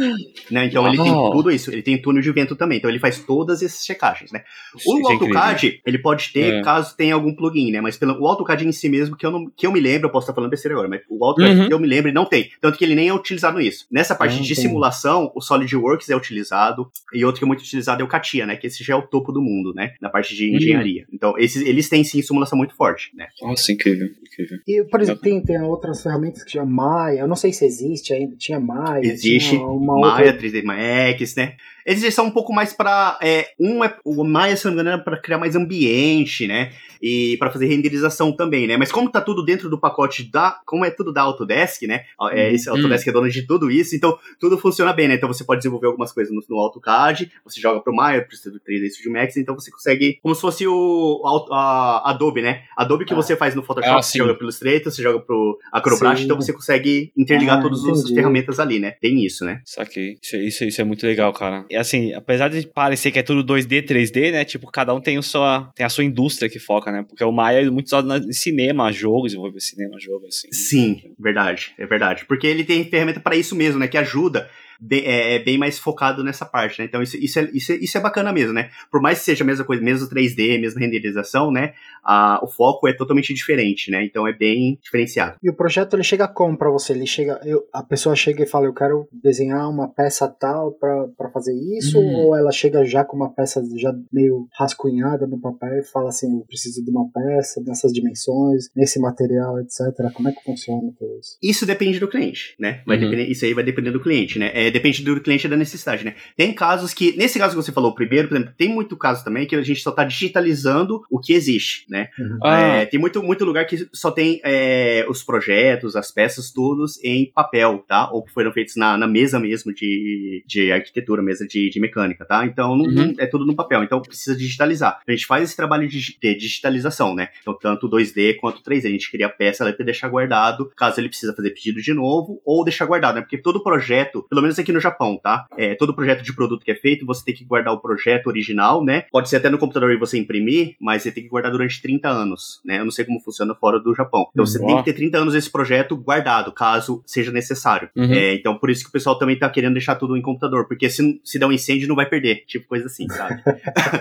[0.51, 0.65] né?
[0.65, 0.93] Então Uau.
[0.93, 1.71] ele tem tudo isso.
[1.71, 2.77] Ele tem túnel de vento também.
[2.77, 4.43] Então ele faz todas essas checagens, né?
[4.73, 6.61] O isso é AutoCAD, é ele pode ter é.
[6.61, 7.81] caso tenha algum plugin, né?
[7.81, 10.11] Mas pelo, o AutoCAD em si mesmo, que eu, não, que eu me lembro, eu
[10.11, 11.67] posso estar falando besteira agora, mas o AutoCAD uhum.
[11.67, 12.49] que eu me lembro, não tem.
[12.61, 13.85] Tanto que ele nem é utilizado nisso.
[13.91, 16.89] Nessa parte de simulação, o SolidWorks é utilizado.
[17.13, 18.55] E outro que é muito utilizado é o CATIA, né?
[18.55, 19.93] Que esse já é o topo do mundo, né?
[20.01, 20.55] Na parte de uhum.
[20.55, 21.01] engenharia.
[21.03, 21.07] Uhum.
[21.13, 23.27] Então, esses, eles têm sim simulação muito forte, né?
[23.41, 24.59] Nossa, incrível, incrível.
[24.67, 28.13] E, por exemplo, tem, tem outras ferramentas que chama Maya, eu não sei se existe
[28.13, 29.05] ainda, tinha Maya.
[29.05, 30.37] Existe Maya, outra...
[30.37, 31.55] 3D Max, né?
[31.85, 35.01] Eles são um pouco mais para é, um é o Maya, se não me engano,
[35.01, 36.71] é para criar mais ambiente, né?
[37.01, 38.77] E para fazer renderização também, né?
[38.77, 42.03] Mas como tá tudo dentro do pacote da, como é tudo da Autodesk, né?
[42.31, 45.15] É, esse Autodesk é dono de tudo isso, então tudo funciona bem, né?
[45.15, 48.59] Então você pode desenvolver algumas coisas no, no AutoCAD, você joga pro Maya, precisa do
[48.59, 52.63] 3D Studio Max, então você consegue, como se fosse o a, a Adobe, né?
[52.75, 53.15] Adobe que ah.
[53.15, 56.25] você faz no Photoshop, ah, você joga pro Illustrator, você joga pro Acrobat, sim.
[56.25, 58.91] então você consegue interligar ah, todas as ferramentas ali, né?
[59.01, 59.61] Tem isso, né?
[59.65, 60.17] Saquei.
[60.21, 61.65] Isso, isso, isso é muito legal, cara.
[61.69, 64.45] E assim, apesar de parecer que é tudo 2D, 3D, né?
[64.45, 67.05] Tipo, cada um tem, o sua, tem a sua indústria que foca, né?
[67.07, 70.51] Porque o Maya é muito usado em cinema, jogo, desenvolver cinema, jogo, assim.
[70.51, 72.25] Sim, verdade, é verdade.
[72.25, 73.87] Porque ele tem ferramenta para isso mesmo, né?
[73.87, 76.85] Que ajuda bem, é, é, bem mais focado nessa parte, né?
[76.85, 78.69] Então isso, isso, é, isso, é, isso é bacana mesmo, né?
[78.91, 81.73] Por mais que seja a mesma coisa, mesmo 3D, mesma renderização, né?
[82.03, 84.03] A, o foco é totalmente diferente, né?
[84.03, 85.37] Então é bem diferenciado.
[85.41, 86.93] E o projeto ele chega como para você?
[86.93, 91.29] Ele chega, eu, a pessoa chega e fala, eu quero desenhar uma peça tal para
[91.33, 92.15] fazer isso, hum.
[92.15, 96.39] ou ela chega já com uma peça já meio rascunhada no papel e fala assim,
[96.39, 100.11] eu preciso de uma peça nessas dimensões, nesse material, etc.
[100.13, 101.37] Como é que funciona tudo isso?
[101.41, 102.81] Isso depende do cliente, né?
[102.85, 103.03] Vai uhum.
[103.03, 104.51] depender, isso aí vai depender do cliente, né?
[104.53, 106.15] É, é, depende do cliente e da necessidade, né?
[106.35, 109.45] Tem casos que, nesse caso que você falou primeiro, por exemplo, tem muito caso também
[109.45, 112.09] que a gente só está digitalizando o que existe, né?
[112.19, 112.37] Uhum.
[112.43, 112.59] Ah.
[112.59, 117.31] É, tem muito, muito lugar que só tem é, os projetos, as peças, todos em
[117.31, 118.09] papel, tá?
[118.11, 122.25] Ou que foram feitos na, na mesa mesmo de, de arquitetura, mesa de, de mecânica,
[122.25, 122.45] tá?
[122.45, 123.13] Então, não, uhum.
[123.17, 123.83] é tudo no papel.
[123.83, 124.99] Então, precisa digitalizar.
[125.07, 127.29] A gente faz esse trabalho de, de digitalização, né?
[127.41, 128.87] Então, tanto 2D quanto 3D.
[128.87, 131.81] A gente cria a peça, ela tem que deixar guardado, caso ele precisa fazer pedido
[131.81, 133.21] de novo, ou deixar guardado, né?
[133.21, 135.47] Porque todo projeto, pelo menos aqui no Japão, tá?
[135.57, 138.83] É, todo projeto de produto que é feito, você tem que guardar o projeto original,
[138.83, 139.05] né?
[139.11, 142.07] Pode ser até no computador e você imprimir, mas você tem que guardar durante 30
[142.09, 142.79] anos, né?
[142.79, 144.27] Eu não sei como funciona fora do Japão.
[144.31, 147.89] Então você tem que ter 30 anos esse projeto guardado, caso seja necessário.
[147.95, 148.11] Uhum.
[148.11, 150.89] É, então por isso que o pessoal também tá querendo deixar tudo em computador, porque
[150.89, 153.41] se, se der um incêndio não vai perder, tipo coisa assim, sabe?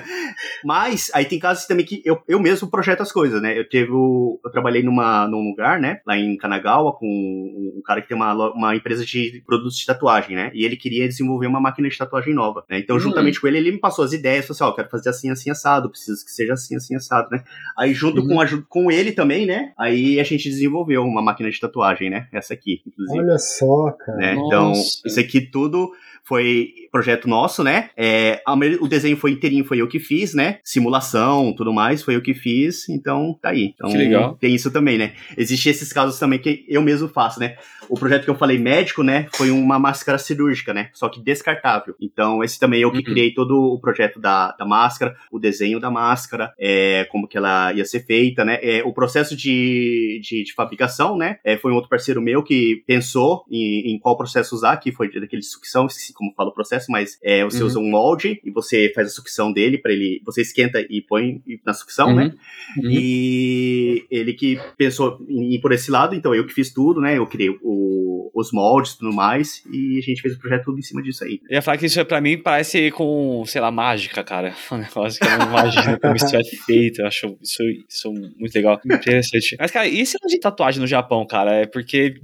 [0.65, 3.59] mas aí tem casos também que eu, eu mesmo projeto as coisas, né?
[3.59, 6.01] Eu teve o, eu trabalhei numa, num lugar, né?
[6.07, 9.87] Lá em Kanagawa com um, um cara que tem uma, uma empresa de produtos de
[9.87, 10.46] tatuagem, né?
[10.55, 12.79] E ele queria desenvolver uma máquina de tatuagem nova, né?
[12.79, 13.01] Então, uhum.
[13.01, 15.31] juntamente com ele, ele me passou as ideias, falou assim, ó, oh, quero fazer assim,
[15.31, 17.43] assim, assado, preciso que seja assim, assim, assado, né?
[17.79, 18.29] Aí, junto uhum.
[18.29, 19.73] com, a, com ele também, né?
[19.79, 22.29] Aí a gente desenvolveu uma máquina de tatuagem, né?
[22.33, 23.19] Essa aqui, inclusive.
[23.19, 24.19] Olha só, cara.
[24.19, 24.35] Né?
[24.35, 25.91] Então, isso aqui tudo
[26.27, 27.91] foi projeto nosso, né?
[27.97, 28.43] É,
[28.81, 30.59] o desenho foi inteirinho, foi eu que fiz, né?
[30.65, 33.73] Simulação, tudo mais, foi eu que fiz, então tá aí.
[33.75, 34.37] Então, que legal.
[34.41, 35.13] Tem isso também, né?
[35.37, 37.57] Existem esses casos também que eu mesmo faço, né?
[37.89, 39.29] O projeto que eu falei médico, né?
[39.35, 40.91] Foi uma máscara cirúrgica, né?
[40.93, 41.95] Só que descartável.
[42.01, 43.05] Então, esse também eu que uhum.
[43.05, 47.73] criei todo o projeto da, da máscara, o desenho da máscara, é, como que ela
[47.73, 48.59] ia ser feita, né?
[48.63, 51.39] É, o processo de, de, de fabricação, né?
[51.45, 55.13] É, foi um outro parceiro meu que pensou em, em qual processo usar, que foi
[55.13, 57.67] daquele sucção, como fala o processo, mas é, você uhum.
[57.67, 61.43] usa um molde e você faz a sucção dele para ele, você esquenta e põe
[61.65, 62.25] na sucção, né?
[62.25, 62.29] uhum.
[62.29, 62.35] né?
[62.79, 62.91] Uhum.
[62.91, 67.19] E ele que pensou em ir por esse lado, então eu que fiz tudo, né?
[67.19, 70.79] Eu criei o os moldes e tudo mais, e a gente fez o projeto tudo
[70.79, 71.41] em cima disso aí.
[71.49, 74.55] Eu ia falar que isso pra mim parece com, sei lá, mágica, cara.
[74.77, 77.01] Um negócio que eu não imagino como isso é feito.
[77.01, 79.57] Eu acho isso, isso muito legal, interessante.
[79.59, 81.63] Mas, cara, e esse de tatuagem no Japão, cara?
[81.63, 82.15] É porque,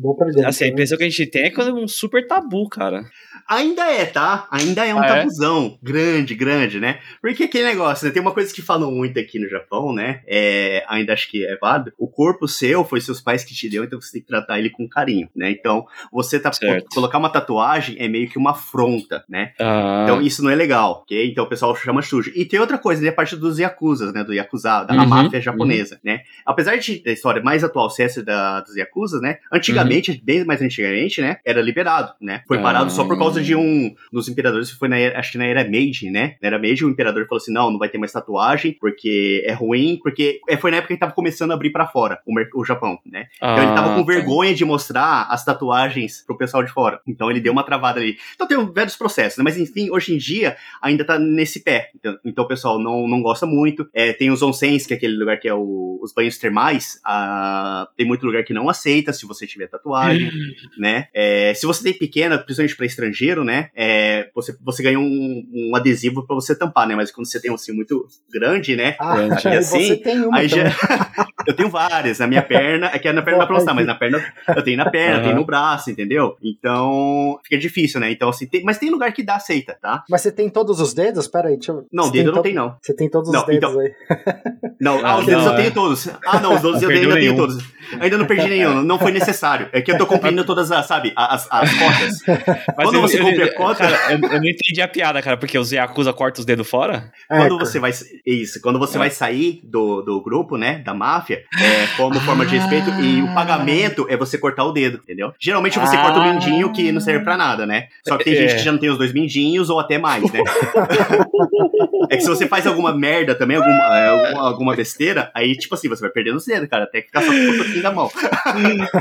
[0.45, 0.73] assim, a né?
[0.73, 3.05] impressão que a gente tem é que é um super tabu, cara.
[3.49, 4.47] Ainda é, tá?
[4.51, 5.09] Ainda é um ah, é?
[5.09, 5.87] tabuzão é?
[5.87, 6.99] grande, grande, né?
[7.21, 8.13] Porque aquele negócio, né?
[8.13, 10.23] Tem uma coisa que falam muito aqui no Japão, né?
[10.27, 11.93] É, ainda acho que é válido.
[11.99, 14.71] O corpo seu foi seus pais que te deu, então você tem que tratar ele
[14.71, 15.51] com carinho, né?
[15.51, 16.89] Então, você tá certo.
[16.95, 19.53] colocar uma tatuagem é meio que uma afronta, né?
[19.61, 20.03] Ah.
[20.05, 21.31] Então, isso não é legal, ok?
[21.31, 22.33] Então, o pessoal chama sujo.
[22.35, 23.09] E tem outra coisa, né?
[23.09, 24.25] A parte dos Yakuza, né?
[24.25, 26.01] Do Yakuza, da uhum, máfia japonesa, uhum.
[26.05, 26.21] né?
[26.47, 29.39] Apesar de a história mais atual ser essa da, dos Yakuza, né?
[29.53, 30.21] Antigamente, uhum.
[30.23, 31.39] bem mais antigamente, né?
[31.45, 32.43] Era liberado, né?
[32.47, 35.47] Foi parado só por causa de um dos imperadores, foi na era, acho que na
[35.47, 36.37] era Meiji, né?
[36.41, 39.53] Na era Meiji, o imperador falou assim: não, não vai ter mais tatuagem, porque é
[39.53, 42.61] ruim, porque é, foi na época que ele tava começando a abrir para fora o,
[42.61, 43.29] o Japão, né?
[43.41, 44.13] Ah, então ele tava ah, com tá.
[44.13, 47.01] vergonha de mostrar as tatuagens pro pessoal de fora.
[47.07, 48.17] Então ele deu uma travada ali.
[48.35, 49.45] Então tem vários processos, né?
[49.45, 51.91] Mas enfim, hoje em dia ainda tá nesse pé.
[51.95, 53.89] Então, então o pessoal não, não gosta muito.
[53.93, 57.01] É, tem os onsens, que é aquele lugar que é o, os banhos termais.
[57.05, 60.31] Ah, tem muito lugar que não aceita se você tiver tatuagem,
[60.79, 61.09] né?
[61.15, 63.71] É, se você tem pequena, principalmente para estrangeiro, né?
[63.75, 66.95] É, você, você ganha um, um adesivo para você tampar, né?
[66.95, 68.97] Mas quando você tem um assim muito grande, né?
[68.99, 69.15] Ah,
[69.59, 70.65] assim, você tem uma aí já,
[71.47, 72.19] eu tenho várias.
[72.19, 74.77] Na minha perna, é que é na perna pra mostrar, mas na perna eu tenho
[74.77, 75.23] na perna, uhum.
[75.25, 76.37] tenho no braço, entendeu?
[76.43, 78.11] Então fica difícil, né?
[78.11, 80.05] Então, assim, tem, mas tem lugar que dá aceita, tá?
[80.11, 81.29] Mas você tem todos os dedos?
[81.29, 81.87] Pera aí, deixa eu.
[81.93, 82.77] Não, dedo eu não tem, não.
[82.83, 83.81] Você tem todos não, os dedos então...
[83.81, 83.93] aí.
[84.81, 85.71] Não, ah, os dedos não, eu tenho é.
[85.71, 86.09] todos.
[86.27, 87.65] Ah, não, os dedos eu tenho, eu tenho todos.
[88.01, 89.69] Ainda não perdi nenhum, não foi necessário.
[89.73, 92.47] É que eu tô cumprindo todas as, sabe, as, as cotas.
[92.77, 93.79] Mas Quando você cumpre a cota.
[93.85, 97.13] Cara, eu, eu, não entendi a piada, cara, porque os Yakuza cortam os dedos fora?
[97.29, 97.93] Quando é, você vai.
[98.27, 98.99] Isso, quando você é.
[98.99, 103.29] vai sair do, do grupo, né, da máfia, é, como forma de respeito, e o
[103.29, 103.35] ah.
[103.35, 105.33] pagamento é você cortar o dedo, entendeu?
[105.41, 106.03] Geralmente você ah.
[106.03, 107.89] corta o mindinho que não serve pra nada, né?
[108.07, 108.57] Só que tem gente é.
[108.57, 110.41] que já não tem os dois mindinhos ou até mais, né?
[112.11, 115.89] é que se você faz alguma merda também, alguma, é, alguma, besteira, aí, tipo assim,
[115.89, 118.11] você vai perdendo os dedos, cara, até ficar só com o toquinho da mão.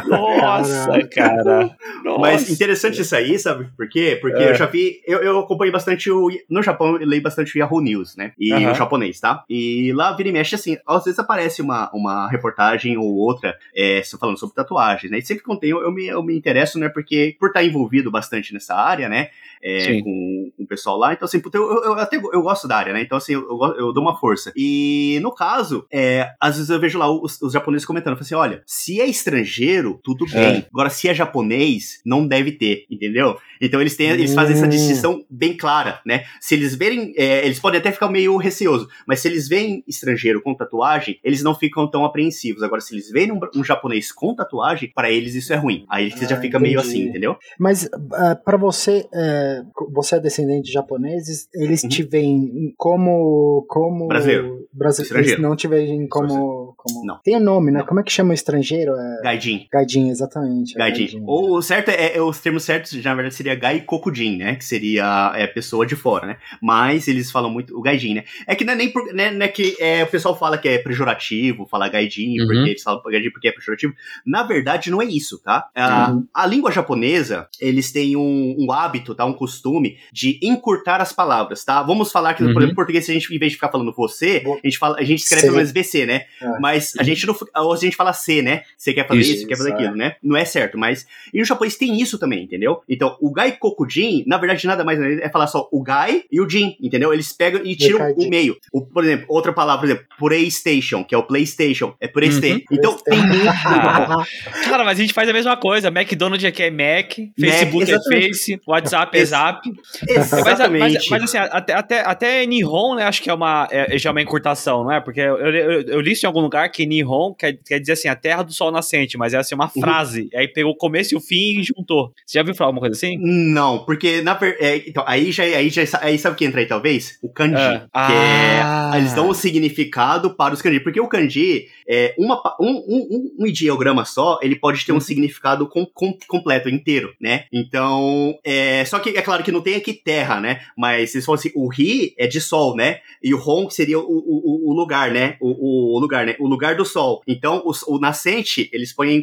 [0.07, 1.75] Nossa, cara.
[2.03, 2.19] Nossa.
[2.19, 4.17] Mas interessante isso aí, sabe por quê?
[4.19, 4.49] Porque é.
[4.49, 6.29] eu já vi, eu, eu acompanhei bastante o.
[6.49, 8.33] No Japão, eu leio bastante o Yahoo News, né?
[8.39, 9.43] E o japonês, tá?
[9.49, 14.01] E lá vira e mexe assim, às vezes aparece uma, uma reportagem ou outra é,
[14.19, 15.19] falando sobre tatuagens, né?
[15.19, 16.89] E sempre que eu tenho, eu me, eu me interesso, né?
[16.89, 19.29] Porque por estar envolvido bastante nessa área, né?
[19.63, 21.13] É, com, com, o pessoal lá.
[21.13, 23.01] Então, assim, eu, eu, eu, até eu gosto da área, né?
[23.01, 23.47] Então, assim, eu,
[23.77, 24.51] eu, dou uma força.
[24.55, 28.61] E no caso, é, às vezes eu vejo lá os, os japoneses comentando, assim, olha,
[28.65, 30.33] se é estrangeiro, tudo é.
[30.33, 30.65] bem.
[30.71, 33.37] Agora, se é japonês, não deve ter, entendeu?
[33.61, 34.69] Então eles têm, eles fazem essa hum.
[34.69, 36.23] distinção bem clara, né?
[36.39, 40.41] Se eles verem, é, eles podem até ficar meio receosos, mas se eles veem estrangeiro
[40.41, 42.63] com tatuagem, eles não ficam tão apreensivos.
[42.63, 45.85] Agora, se eles veem um, um japonês com tatuagem, para eles isso é ruim.
[45.89, 47.37] Aí eles ah, já fica meio assim, entendeu?
[47.59, 49.50] Mas uh, ah, para você, uh,
[49.91, 51.89] você é descendente de japoneses, eles uhum.
[51.89, 57.05] te veem como como brasileiro, brasileiro eles não te veem como, como...
[57.05, 57.79] não tem um nome, né?
[57.79, 57.85] Não.
[57.85, 58.93] Como é que chama o estrangeiro?
[58.93, 59.21] É...
[59.23, 59.67] Gaijin.
[59.71, 60.75] Gaijin, exatamente.
[60.75, 61.05] É gaijin.
[61.05, 61.23] gaijin.
[61.25, 64.55] O certo é, é, os termos certos, na verdade seria gai kokujin, né?
[64.55, 66.37] Que seria é pessoa de fora, né?
[66.61, 68.23] Mas eles falam muito o gaijin, né?
[68.47, 70.67] É que não é nem por, né, não é que é, o pessoal fala que
[70.67, 72.47] é pejorativo, fala gaijin, uhum.
[72.47, 73.93] porque eles falam gaijin porque é pejorativo.
[74.25, 75.69] Na verdade não é isso, tá?
[75.75, 76.27] A, uhum.
[76.33, 79.25] a língua japonesa, eles têm um, um hábito, tá?
[79.25, 81.81] Um costume de encurtar as palavras, tá?
[81.81, 82.53] Vamos falar que, uhum.
[82.53, 84.77] por exemplo, em português, se a gente, em vez de ficar falando você, a gente,
[84.77, 86.25] fala, a gente escreve pelo menos VC, né?
[86.39, 86.59] É.
[86.59, 87.35] Mas a gente não.
[87.55, 88.61] Ou a gente fala C, né?
[88.77, 89.97] Você quer fazer isso, isso quer fazer aquilo, é.
[89.97, 90.15] né?
[90.21, 91.07] Não é certo, mas.
[91.33, 92.83] E no japonês tem isso também, entendeu?
[92.87, 96.47] Então, o Gai Kokujin, na verdade, nada mais é falar só o Gai e o
[96.47, 97.11] Jin, entendeu?
[97.11, 98.55] Eles pegam e tiram o meio.
[98.71, 102.63] O, por exemplo, outra palavra, por exemplo, PlayStation, que é o PlayStation, é PlayStation.
[102.69, 102.77] Uhum.
[102.77, 103.45] Então, tem muito.
[104.69, 105.87] Cara, mas a gente faz a mesma coisa.
[105.87, 109.61] McDonald's aqui é Mac, Facebook Mac, é Face, WhatsApp é Zap.
[110.07, 110.79] Exatamente.
[110.79, 114.09] Mas, mas, mas, assim, até, até, até Nihon, né, acho que é uma, é, já
[114.09, 114.99] é uma encurtação, não é?
[114.99, 118.07] Porque eu, eu, eu, li isso em algum lugar que Nihon quer, quer dizer assim,
[118.07, 119.81] a terra do sol nascente, mas é assim, uma uhum.
[119.81, 120.29] frase.
[120.35, 122.11] Aí pegou o começo e o fim e juntou.
[122.25, 123.17] Você já viu falar alguma coisa assim?
[123.19, 126.65] Não, porque na é, então, aí já, aí já aí sabe o que entra aí,
[126.65, 127.17] talvez?
[127.21, 127.55] O kanji.
[127.55, 127.79] É.
[127.79, 128.91] Que é, ah.
[128.93, 130.79] é, eles dão o um significado para os kanji.
[130.79, 135.01] Porque o kanji, é, uma, um, um, um ideograma só, ele pode ter um uhum.
[135.01, 137.45] significado com, com, completo, inteiro, né?
[137.51, 140.61] Então, é, só que é claro que não tem aqui terra, né?
[140.77, 142.99] Mas se fosse o ri é de sol, né?
[143.23, 145.37] E o hon seria o, o, o lugar, né?
[145.39, 146.35] O, o, lugar, né?
[146.39, 147.21] O lugar do sol.
[147.27, 149.21] Então, o, o nascente, eles põem em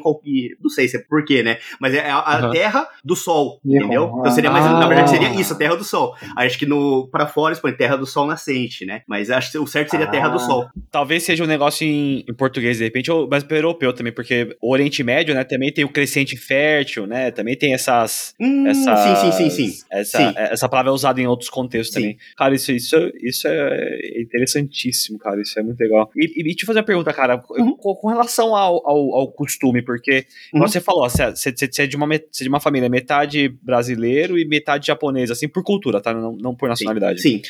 [0.61, 1.59] não sei se é por quê, né?
[1.80, 2.51] Mas é a, a uhum.
[2.51, 4.14] terra do sol, entendeu?
[4.18, 4.78] Então seria mais, ah.
[4.78, 6.14] na verdade seria isso, a terra do sol.
[6.36, 9.03] Acho que no para fora eles põem terra do sol nascente, né?
[9.07, 10.40] Mas acho que o certo seria a terra do ah.
[10.40, 10.66] sol.
[10.90, 14.57] Talvez seja um negócio em, em português, de repente, ou mas pro europeu também, porque
[14.61, 17.30] o Oriente Médio, né, também tem o crescente fértil, né?
[17.30, 18.34] Também tem essas.
[18.40, 19.78] Hum, essas sim, sim, sim, sim.
[19.91, 20.35] Essa, Sim.
[20.37, 22.01] essa palavra é usada em outros contextos Sim.
[22.01, 22.18] também.
[22.37, 25.41] Cara, isso, isso, isso é interessantíssimo, cara.
[25.41, 26.11] Isso é muito legal.
[26.16, 27.76] E, e deixa eu fazer uma pergunta, cara, Uhum.
[27.76, 30.61] com, com relação ao, ao, ao costume, porque Uhum.
[30.61, 34.39] você falou, você, você, você é de uma, você é de uma família metade brasileiro
[34.39, 36.12] e metade japonesa, assim, por cultura, tá?
[36.14, 37.20] Não, não por nacionalidade.
[37.20, 37.43] Sim.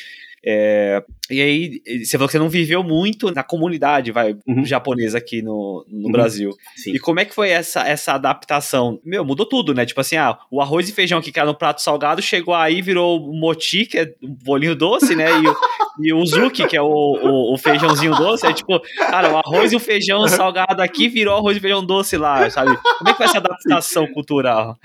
[0.45, 4.63] É, e aí, você falou que você não viveu muito na comunidade, vai, Uhum.
[4.65, 6.11] japonesa aqui no, no Uhum.
[6.11, 6.51] Brasil.
[6.75, 6.93] Sim.
[6.93, 8.99] E como é que foi essa, essa adaptação?
[9.05, 9.85] Meu, mudou tudo, né?
[9.85, 13.19] Tipo assim, ah, o arroz e feijão que era no prato salgado chegou aí, virou
[13.19, 15.27] o moti, que é um bolinho doce, né?
[15.39, 15.55] E o,
[16.01, 18.45] e o uzuki, que é o, o, o feijãozinho doce.
[18.47, 22.17] É tipo, cara, o arroz e o feijão salgado aqui virou arroz e feijão doce
[22.17, 22.75] lá, sabe?
[22.97, 24.77] Como é que foi essa adaptação cultural?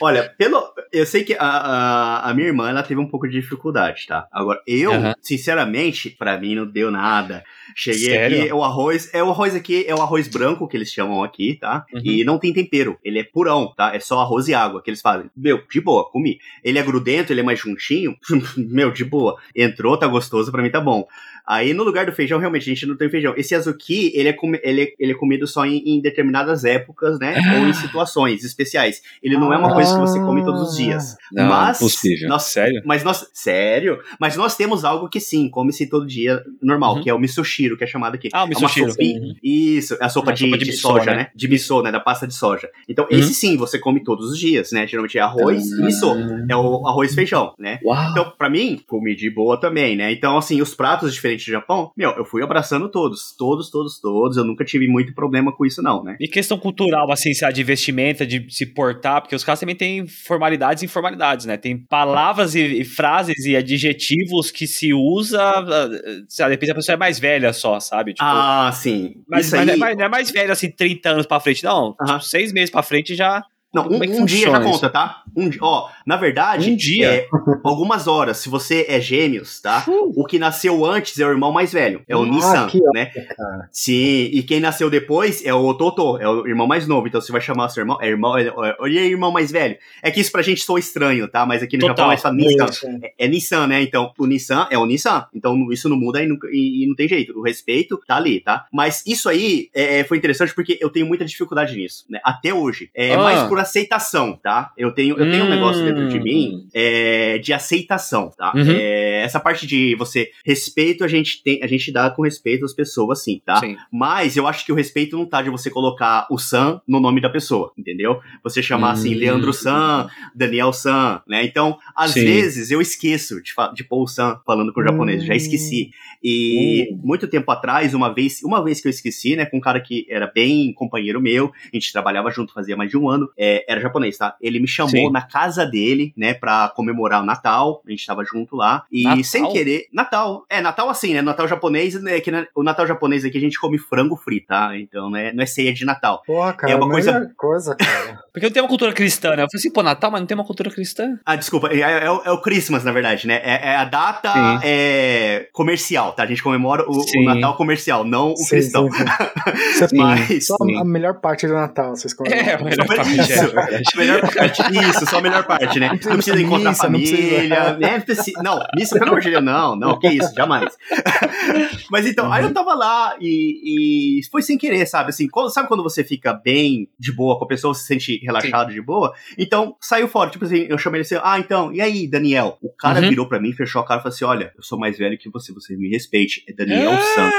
[0.00, 0.62] Olha, pelo.
[0.92, 4.26] Eu sei que a, a, a minha irmã ela teve um pouco de dificuldade, tá?
[4.32, 5.14] Agora, eu, Aham.
[5.20, 7.44] sinceramente, pra mim não deu nada.
[7.74, 8.42] Cheguei Sério?
[8.42, 9.10] aqui, o arroz.
[9.12, 11.84] É o arroz aqui, é o arroz branco que eles chamam aqui, tá?
[11.92, 12.00] Uhum.
[12.04, 12.98] E não tem tempero.
[13.02, 13.94] Ele é purão, tá?
[13.94, 15.30] É só arroz e água que eles fazem.
[15.36, 16.38] Meu, de boa, comi.
[16.62, 18.16] Ele é grudento, ele é mais juntinho.
[18.56, 19.36] Meu, de boa.
[19.54, 21.06] Entrou, tá gostoso, pra mim tá bom.
[21.46, 23.34] Aí no lugar do feijão, realmente, a gente não tem feijão.
[23.36, 27.18] Esse azuki, ele é, comi- ele é, ele é comido só em, em determinadas épocas,
[27.18, 27.34] né?
[27.58, 29.02] Ou em situações especiais.
[29.22, 31.16] Ele não é uma coisa que você come todos os dias.
[31.32, 32.28] Não, Mas, impossível.
[32.28, 32.82] nós- Sério?
[32.84, 33.98] Mas nós, sério?
[34.18, 37.02] Mas nós temos algo que sim, come-se todo dia normal, Uhum.
[37.02, 38.28] que é o misoshiro, que é chamado aqui.
[38.32, 38.90] Ah, o É misoshiro.
[38.90, 39.34] sopinha- Uhum.
[39.42, 41.16] Isso, é a sopa, É de, sopa de de miso, soja, né?
[41.16, 41.28] né?
[41.34, 41.92] De miso, né?
[41.92, 42.68] Da pasta de soja.
[42.88, 43.18] Então, Uhum.
[43.18, 44.86] esse sim, você come todos os dias, né?
[44.86, 46.14] Geralmente é arroz e miso.
[46.48, 47.78] É o arroz e feijão, né?
[47.84, 48.10] Uau.
[48.10, 50.12] Então, pra mim, comi de boa também, né?
[50.12, 53.34] Então, assim, os pratos diferentes do Japão, meu, eu fui abraçando todos.
[53.36, 54.36] Todos, todos, todos.
[54.36, 56.16] Eu nunca tive muito problema com isso, não, né?
[56.20, 60.82] E questão cultural, assim, de vestimenta, de se portar, porque os caras também têm formalidades
[60.82, 61.56] e informalidades, né?
[61.56, 65.88] Tem palavras e, e frases e adjetivos que se usa, ah,
[66.28, 68.12] sei lá, de repente a pessoa é mais velha só, sabe?
[68.12, 69.14] Tipo, ah, sim.
[69.28, 69.66] mas, mas aí.
[69.66, 71.94] não, é mais, não é mais velho, assim, 30 anos pra frente, não.
[72.00, 72.18] Aham.
[72.18, 73.42] Tipo, seis meses pra frente já.
[73.74, 75.22] Não, um, é um dia já conta, tá?
[75.36, 77.06] Um, ó, na verdade, Um dia?
[77.12, 77.28] é,
[77.64, 79.84] algumas horas, se você é gêmeos, tá?
[80.14, 83.06] O que nasceu antes é o irmão mais velho, é o Ah, Nissan, né?
[83.06, 83.68] cara.
[83.72, 87.32] Sim, e quem nasceu depois é o Totô, é o irmão mais novo, então você
[87.32, 89.76] vai chamar seu irmão, é irmão, é, é, aí, irmão mais velho.
[90.02, 91.44] É que isso pra gente soa estranho, tá?
[91.44, 91.96] Mas aqui no Total.
[91.96, 92.98] Japão é só Nissan.
[93.02, 93.82] É, é Nissan, né?
[93.82, 95.26] Então, o Nissan é o Nissan.
[95.34, 97.36] Então, isso não muda e, nunca- e- e não tem jeito.
[97.38, 98.66] O respeito tá ali, tá?
[98.72, 102.20] Mas isso aí é, foi interessante porque eu tenho muita dificuldade nisso, né?
[102.22, 102.90] Até hoje.
[102.94, 103.18] É Ah.
[103.18, 104.72] mais por aceitação, tá?
[104.78, 105.50] Eu tenho, eu tenho um Hum.
[105.50, 108.52] negócio dentro de mim é, de aceitação, tá?
[108.54, 108.70] Uhum.
[108.70, 112.72] É, essa parte de você respeito, a gente tem, a gente dá com respeito às
[112.72, 113.56] pessoas, sim, tá?
[113.56, 113.76] Sim.
[113.92, 117.20] Mas eu acho que o respeito não tá de você colocar o San no nome
[117.20, 118.20] da pessoa, entendeu?
[118.42, 119.18] Você chamar assim, Hum.
[119.18, 121.44] Leandro San, Daniel San, né?
[121.44, 122.24] Então, às Sim.
[122.24, 125.36] vezes eu esqueço de, de pôr o San falando com o japonês, já Hum.
[125.36, 125.90] esqueci.
[126.22, 129.80] E muito tempo atrás, uma vez, uma vez que eu esqueci, né, com um cara
[129.80, 133.53] que era bem companheiro meu, a gente trabalhava junto fazia mais de um ano, é,
[133.68, 134.34] era japonês, tá?
[134.40, 135.10] Ele me chamou Sim.
[135.12, 139.24] na casa dele, né, pra comemorar o Natal, a gente tava junto lá, e Natal?
[139.24, 143.24] sem querer, Natal, é, Natal assim, né, Natal japonês, né, que na- o Natal japonês
[143.24, 144.76] aqui a gente come frango frito, tá?
[144.78, 146.22] Então, né, não é ceia de Natal.
[146.26, 148.22] Porra, cara, É uma coisa- coisa, cara.
[148.34, 149.42] Porque não tem uma cultura cristã, né?
[149.44, 151.18] Eu falei assim, pô, Natal, mas não tem uma cultura cristã?
[151.24, 153.40] Ah, desculpa, é, é o- é o Christmas, na verdade, né?
[153.44, 154.32] É, é a data
[154.64, 156.22] é, comercial, tá?
[156.22, 157.24] A gente comemora o, o.
[157.24, 158.90] Natal comercial, não o Sim, cristão.
[158.90, 159.04] sim, sim.
[159.86, 160.76] Você- Mas, Só sim.
[160.76, 162.32] a melhor parte do Natal, vocês comem.
[162.32, 163.96] É, a melhor Só- parte, é isso.
[163.96, 165.88] melhor parte, isso, só a melhor parte, né?
[165.88, 167.92] Não precisa precisa encontrar missa, não família, né?
[167.92, 170.72] Não, precisa- não, missa, pelo amor de Deus, não, não, que isso, jamais.
[171.90, 175.10] Mas então, aí eu tava lá e, e foi sem querer, sabe?
[175.10, 178.72] Assim, quando- sabe quando você fica bem de boa com a pessoa, se sente relaxado
[178.72, 179.12] de boa?
[179.38, 182.58] Então, saiu fora, tipo assim, eu chamei ele assim, ah, então, e aí, Daniel?
[182.62, 183.08] O cara Uhum.
[183.08, 185.28] virou pra mim, fechou a cara e falou assim, olha, eu sou mais velho que
[185.30, 187.30] você, você me respeite, é Daniel San.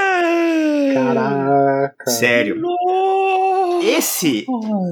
[0.94, 2.06] Caraca.
[2.10, 2.62] Sério.
[3.82, 4.46] Esse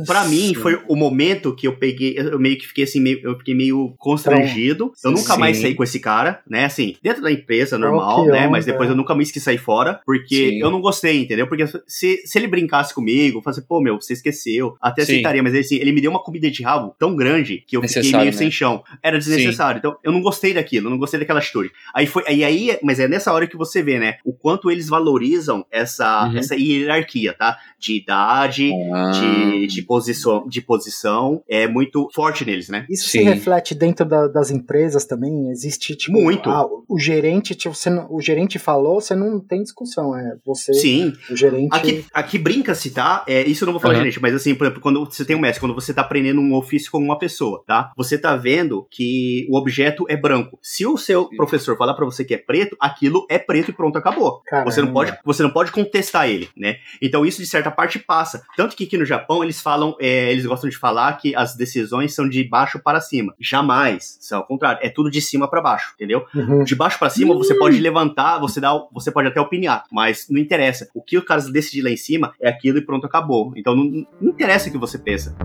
[0.05, 3.37] Pra mim, foi o momento que eu peguei, eu meio que fiquei assim, meio, eu
[3.37, 4.91] fiquei meio constrangido.
[5.03, 5.39] Eu nunca Sim.
[5.39, 6.65] mais saí com esse cara, né?
[6.65, 8.47] Assim, dentro da empresa, normal, que né?
[8.47, 10.59] Mas depois eu nunca mais quis sair fora, porque Sim.
[10.59, 11.47] eu não gostei, entendeu?
[11.47, 15.13] Porque se, se ele brincasse comigo, falasse, pô, meu, você esqueceu, até Sim.
[15.13, 17.81] aceitaria, mas ele, assim, ele me deu uma comida de rabo tão grande que eu
[17.81, 18.31] fiquei meio né?
[18.31, 18.83] sem chão.
[19.01, 19.79] Era desnecessário.
[19.79, 21.71] Então, eu não gostei daquilo, eu não gostei daquela atitude.
[21.93, 24.15] Aí foi, aí, aí, mas é nessa hora que você vê, né?
[24.25, 26.37] O quanto eles valorizam essa, Uhum.
[26.37, 27.57] essa hierarquia, tá?
[27.79, 29.11] De idade, Ah.
[29.11, 32.85] de, de, posição, de posição é muito forte neles, né?
[32.89, 33.19] Isso Sim.
[33.19, 35.49] se reflete dentro da- das empresas também?
[35.49, 36.49] Existe, tipo, Muito.
[36.49, 40.73] ah, o gerente, tipo, você não- o gerente falou, você não tem discussão, é você,
[40.73, 41.13] Sim.
[41.29, 41.69] o gerente.
[41.75, 43.23] Aqui, aqui brinca-se, tá?
[43.27, 44.01] É, isso eu não vou falar Aham.
[44.03, 46.53] gerente, mas assim, por exemplo, quando você tem um mestre, quando você tá aprendendo um
[46.55, 47.91] ofício com uma pessoa, tá?
[47.95, 50.57] Você tá vendo que o objeto é branco.
[50.61, 53.97] Se o seu professor falar pra você que é preto, aquilo é preto e pronto,
[53.97, 54.41] acabou.
[54.45, 54.71] Caramba.
[54.71, 56.63] Você não pode, você não pode contestar ele, né?
[56.63, 56.75] né?
[57.01, 58.41] Então isso de certa parte passa.
[58.55, 62.13] Tanto que aqui no Japão eles falam, é, eles gostam de falar que as decisões
[62.13, 63.33] são de baixo para cima.
[63.39, 66.25] Jamais, são ao contrário, é tudo de cima para baixo, entendeu?
[66.33, 66.63] Uhum.
[66.63, 70.39] De baixo para cima você pode levantar, você dá, você pode até opinar, mas não
[70.39, 70.89] interessa.
[70.93, 73.53] O que o cara decidir lá em cima é aquilo e pronto, acabou.
[73.55, 75.35] Então não, não interessa o que você pensa.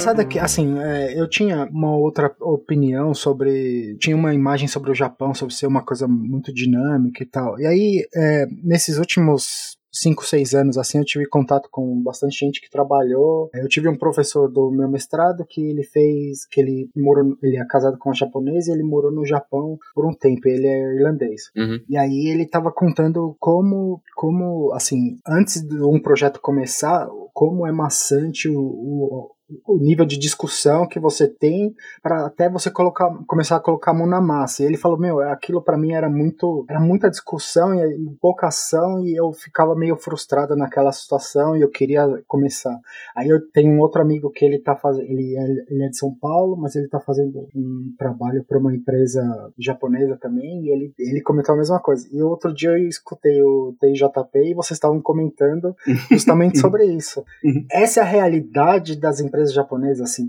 [0.00, 3.96] Engraçado é que, assim, é, eu tinha uma outra opinião sobre.
[3.98, 7.60] Tinha uma imagem sobre o Japão, sobre ser uma coisa muito dinâmica e tal.
[7.60, 12.60] E aí, é, nesses últimos cinco, seis anos, assim, eu tive contato com bastante gente
[12.60, 13.50] que trabalhou.
[13.52, 17.66] Eu tive um professor do meu mestrado que ele fez, que ele morou, ele é
[17.66, 21.50] casado com uma japonesa e ele morou no Japão por um tempo, ele é irlandês.
[21.56, 21.80] Uhum.
[21.88, 27.72] E aí ele estava contando como, como, assim, antes de um projeto começar, como é
[27.72, 29.30] maçante o, o
[29.66, 33.94] o nível de discussão que você tem para até você colocar, começar a colocar a
[33.94, 34.62] mão na massa.
[34.62, 38.48] E ele falou, meu, aquilo para mim era muito, era muita discussão e, e pouca
[38.48, 42.78] ação e eu ficava meio frustrada naquela situação e eu queria começar.
[43.16, 45.96] Aí eu tenho um outro amigo que ele tá fazendo, ele é, ele é de
[45.96, 49.22] São Paulo, mas ele tá fazendo um trabalho para uma empresa
[49.58, 52.06] japonesa também e ele, ele comentou a mesma coisa.
[52.12, 55.74] E outro dia eu escutei o TJP e vocês estavam comentando
[56.10, 57.24] justamente sobre isso.
[57.44, 57.64] Uhum.
[57.70, 60.28] Essa é a realidade das empresas empresas japonesas, assim,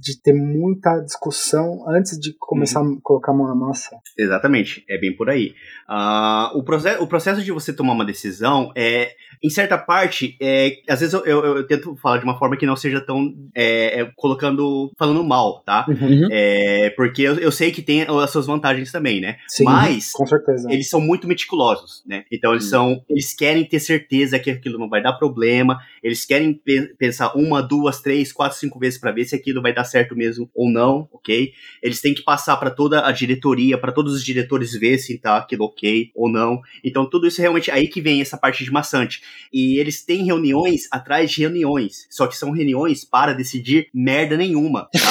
[0.00, 2.98] de ter muita discussão antes de começar uhum.
[2.98, 3.96] a colocar a mão na massa.
[4.18, 5.54] Exatamente, é bem por aí.
[5.88, 10.76] Uh, o, processo, o processo de você tomar uma decisão é, em certa parte, é,
[10.88, 14.00] às vezes eu, eu, eu, tento falar de uma forma que não seja tão é,
[14.00, 15.86] é colocando, falando mal, tá?
[15.88, 16.28] Uhum.
[16.30, 19.36] É, porque eu, eu, sei que tem as suas vantagens também, né?
[19.48, 20.68] Sim, Mas com certeza.
[20.70, 22.24] eles são muito meticulosos, né?
[22.30, 26.52] Então eles são, eles querem ter certeza que aquilo não vai dar problema, eles querem
[26.52, 30.16] pe pensar uma, duas, três, quatro, cinco vezes para ver se aquilo vai dar certo
[30.16, 31.52] mesmo ou não, ok?
[31.82, 35.36] Eles têm que passar para toda a diretoria, para todos os diretores ver se tá
[35.36, 36.62] aquilo ok ou não.
[36.82, 39.20] Então tudo isso é realmente aí que vem essa parte de maçante.
[39.52, 44.88] E eles têm reuniões atrás de reuniões, só que são reuniões para decidir merda nenhuma,
[44.90, 45.00] tá?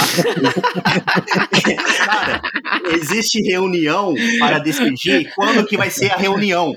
[2.06, 2.42] Cara,
[2.96, 6.76] existe reunião para decidir quando que vai ser a reunião.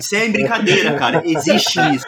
[0.00, 1.22] Isso é brincadeira, cara.
[1.24, 2.06] Existe isso.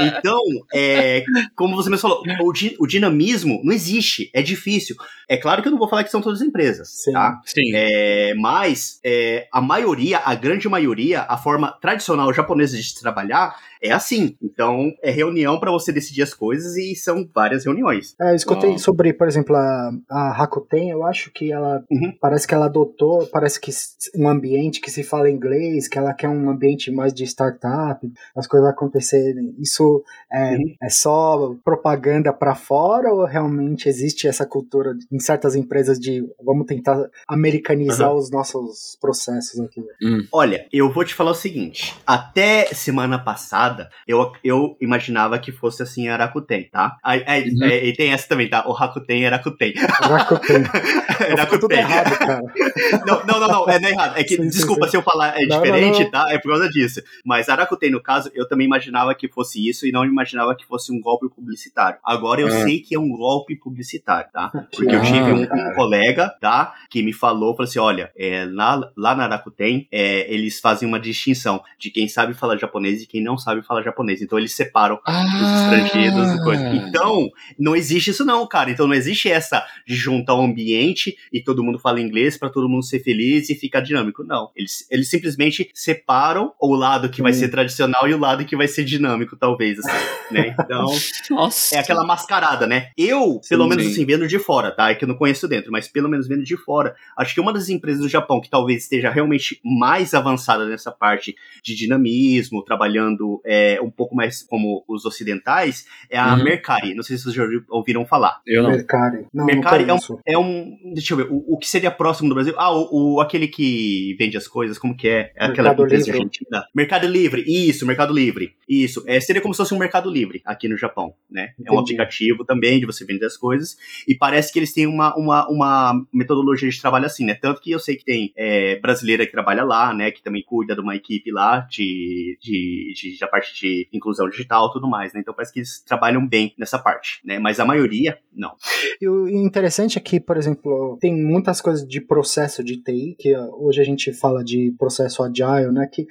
[0.00, 0.40] Então,
[0.72, 1.24] é,
[1.54, 4.96] como você mesmo falou, o, di, o, dinamismo não existe, é difícil.
[5.28, 7.12] É claro que eu não vou falar que são todas empresas, Sim.
[7.12, 7.40] tá?
[7.44, 7.72] Sim.
[7.74, 13.56] É, mas é, a maioria, a grande maioria, a forma tradicional japonesa de se trabalhar
[13.84, 14.34] é assim.
[14.42, 18.14] Então, é reunião para você decidir as coisas e são várias reuniões.
[18.20, 22.12] É, eu escutei sobre, por exemplo, a, a Rakuten, eu acho que ela uhum.
[22.18, 23.70] parece que ela adotou, parece que
[24.16, 28.00] um ambiente que se fala inglês, que ela quer um ambiente mais de startup,
[28.34, 29.54] as coisas acontecerem.
[29.58, 30.74] Isso é, uhum.
[30.82, 36.66] é só propaganda para fora ou realmente existe essa cultura em certas empresas de vamos
[36.66, 38.18] tentar americanizar uhum.
[38.18, 39.82] os nossos processos aqui?
[40.02, 40.26] Hum.
[40.32, 43.73] Olha, eu vou te falar o seguinte: até semana passada
[44.06, 46.96] eu, eu imaginava que fosse assim Rakuten, tá?
[47.02, 47.64] Aí, aí, uhum.
[47.64, 48.66] é, e tem essa também, tá?
[48.66, 49.74] O Rakuten é Rakuten.
[49.76, 50.62] Rakuten.
[51.36, 51.78] Rakuten.
[51.78, 52.42] errado, cara.
[53.06, 54.16] Não, não, não, não, é, não é errado.
[54.16, 54.90] É que, sim, desculpa sim, sim.
[54.92, 56.10] se eu falar é não, diferente, não, não.
[56.10, 56.32] tá?
[56.32, 57.00] É por causa disso.
[57.24, 60.64] Mas a Rakuten, no caso, eu também imaginava que fosse isso e não imaginava que
[60.64, 61.98] fosse um golpe publicitário.
[62.04, 62.62] Agora eu é.
[62.62, 64.50] sei que é um golpe publicitário, tá?
[64.74, 66.74] Porque eu tive um, um, colega, tá?
[66.90, 71.00] Que me falou, falou assim, olha, é, lá, lá na Rakuten, é, eles fazem uma
[71.00, 74.22] distinção de quem sabe falar japonês e quem não sabe fala japonês.
[74.22, 75.24] Então eles separam ah.
[75.24, 76.64] os estrangeiros e coisa.
[76.74, 78.70] Então, não existe isso não, cara.
[78.70, 82.50] Então não existe essa de juntar o um ambiente e todo mundo fala inglês para
[82.50, 84.24] todo mundo ser feliz e ficar dinâmico.
[84.24, 84.50] Não.
[84.54, 88.68] Eles, eles simplesmente separam o lado que vai ser tradicional e o lado que vai
[88.68, 90.54] ser dinâmico, talvez, assim, né?
[90.58, 90.86] Então,
[91.30, 91.76] Nossa.
[91.76, 92.90] é aquela mascarada, né?
[92.96, 94.90] Eu, sim, pelo menos assim, vendo de fora, tá?
[94.90, 97.52] É que eu não conheço dentro, mas pelo menos vendo de fora, acho que uma
[97.52, 103.40] das empresas do Japão que talvez esteja realmente mais avançada nessa parte de dinamismo, trabalhando
[103.44, 106.44] é, um pouco mais como os ocidentais, é a uhum.
[106.44, 106.94] Mercari.
[106.94, 108.40] Não sei se vocês já ouviram falar.
[108.46, 108.70] Eu não.
[108.70, 109.26] Mercari.
[109.32, 110.92] Não, Mercari não é, um, é um.
[110.94, 111.26] Deixa eu ver.
[111.30, 112.54] O, o, que seria próximo do Brasil?
[112.56, 115.32] Ah, o, o, aquele que vende as coisas, como que é?
[115.36, 116.18] é aquela Mercado empresa Livre.
[116.18, 116.66] argentina.
[116.74, 117.44] Mercado Livre.
[117.46, 118.54] Isso, Mercado Livre.
[118.68, 119.04] Isso.
[119.06, 121.52] É, seria como se fosse um Mercado Livre aqui no Japão, né?
[121.54, 121.68] Entendi.
[121.68, 123.76] É um aplicativo também de você vender as coisas.
[124.06, 127.34] E parece que eles têm uma, uma, uma metodologia de trabalho assim, né?
[127.34, 130.10] Tanto que eu sei que tem é, brasileira que trabalha lá, né?
[130.10, 134.70] Que também cuida de uma equipe lá de, de, de, de, parte de inclusão digital
[134.72, 135.18] tudo mais, né?
[135.18, 137.40] Então parece que eles trabalham bem nessa parte, né?
[137.40, 138.52] Mas a maioria, não.
[139.00, 143.36] E o interessante é que, por exemplo, tem muitas coisas de processo de TI, que
[143.36, 145.88] hoje a gente fala de processo agile, né?
[145.92, 146.06] Que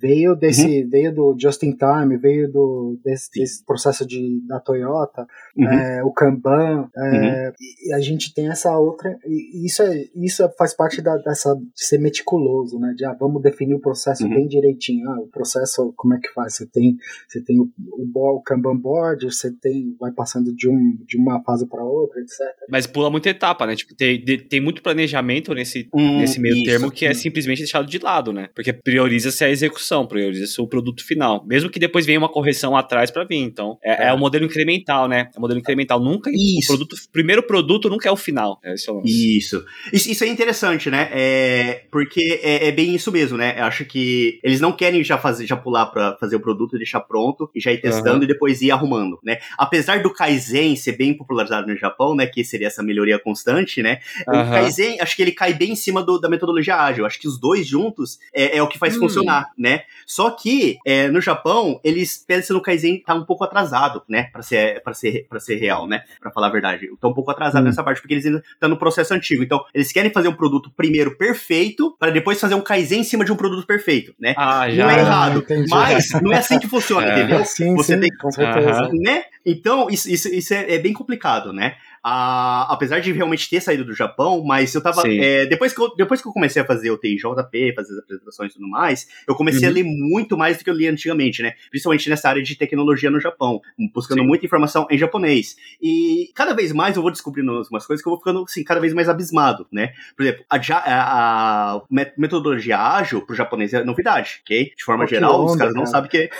[0.00, 0.90] veio desse, uhum.
[0.90, 5.26] veio do just in time, veio do desse, desse processo de da Toyota,
[5.56, 5.68] uhum.
[5.68, 7.52] é, o Kanban, é, uhum.
[7.86, 11.84] e a gente tem essa outra, e isso é, isso faz parte da, dessa de
[11.84, 12.94] ser meticuloso, né?
[12.96, 14.30] De ah, vamos definir o processo uhum.
[14.30, 15.08] bem direitinho.
[15.08, 16.56] Ah, o processo como é que faz?
[16.56, 16.96] Você tem,
[17.28, 21.42] você tem o, o, o Kanban board, você tem, vai passando de um de uma
[21.42, 22.38] fase para outra, etc.
[22.68, 23.74] Mas pula muita etapa, né?
[23.74, 27.86] Tipo, tem, tem muito planejamento nesse, hum, nesse meio isso, termo que é simplesmente deixado
[27.86, 28.48] de lado, né?
[28.54, 31.44] Porque prioriza-se a execução, prioriza-se o produto final.
[31.46, 33.38] Mesmo que depois venha uma correção atrás para vir.
[33.38, 34.08] Então, é, é.
[34.08, 35.30] é, o modelo incremental, né?
[35.34, 36.00] É o modelo incremental.
[36.00, 36.30] Nunca.
[36.30, 36.72] Isso.
[36.72, 38.58] O produto, primeiro produto nunca é o final.
[38.64, 39.02] É isso.
[39.04, 39.64] Isso.
[39.92, 40.10] isso.
[40.10, 41.08] Isso é interessante, né?
[41.12, 43.54] É, porque é, é, bem isso mesmo, né?
[43.58, 47.00] Eu acho que eles não querem já fazer, já pular para fazer o produto, deixar
[47.00, 48.24] pronto e já ir testando uhum.
[48.24, 49.38] e depois ir arrumando, né?
[49.56, 52.26] Apesar do Kaizen ser bem popularizado no Japão, né?
[52.26, 54.00] Que seria essa melhoria constante, né?
[54.26, 54.40] Uhum.
[54.40, 57.06] O Kaizen, acho que ele cai bem em cima do, da metodologia ágil.
[57.06, 59.00] Acho que os dois juntos é, é o que faz hum.
[59.00, 59.77] funcionar, né?
[60.06, 64.28] Só que é, no Japão, eles pensam no Kaizen tá um pouco atrasado, né?
[64.32, 66.02] Pra ser, pra ser, pra ser real, né?
[66.20, 66.88] Pra falar a verdade.
[67.00, 67.66] Tá um pouco atrasado hum.
[67.66, 69.42] nessa parte, porque eles ainda estão no processo antigo.
[69.42, 73.24] Então, eles querem fazer um produto primeiro perfeito, para depois fazer um Kaizen em cima
[73.24, 74.34] de um produto perfeito, né?
[74.36, 74.84] Ah, já.
[74.84, 77.18] Não é errado, mas não é assim que funciona, é.
[77.18, 77.44] entendeu?
[77.44, 78.90] Sim, Você sim, tem com certeza.
[78.92, 79.24] Né?
[79.44, 81.76] Então, isso, isso, isso é, é, bem complicado, né?
[82.08, 85.02] A, apesar de realmente ter saído do Japão, mas eu tava.
[85.06, 88.52] É, depois, que eu, depois que eu comecei a fazer o TIJP, fazer as apresentações
[88.52, 89.70] e tudo mais, eu comecei uhum.
[89.70, 91.52] a ler muito mais do que eu li antigamente, né?
[91.68, 93.60] Principalmente nessa área de tecnologia no Japão,
[93.92, 94.26] buscando Sim.
[94.26, 95.56] muita informação em japonês.
[95.82, 98.80] E cada vez mais eu vou descobrindo umas coisas que eu vou ficando, assim, cada
[98.80, 99.92] vez mais abismado, né?
[100.16, 101.82] Por exemplo, a, a, a
[102.16, 104.72] metodologia ágil pro japonês é novidade, ok?
[104.76, 105.84] De forma oh, geral, onda, os caras cara.
[105.84, 106.30] não sabem que é.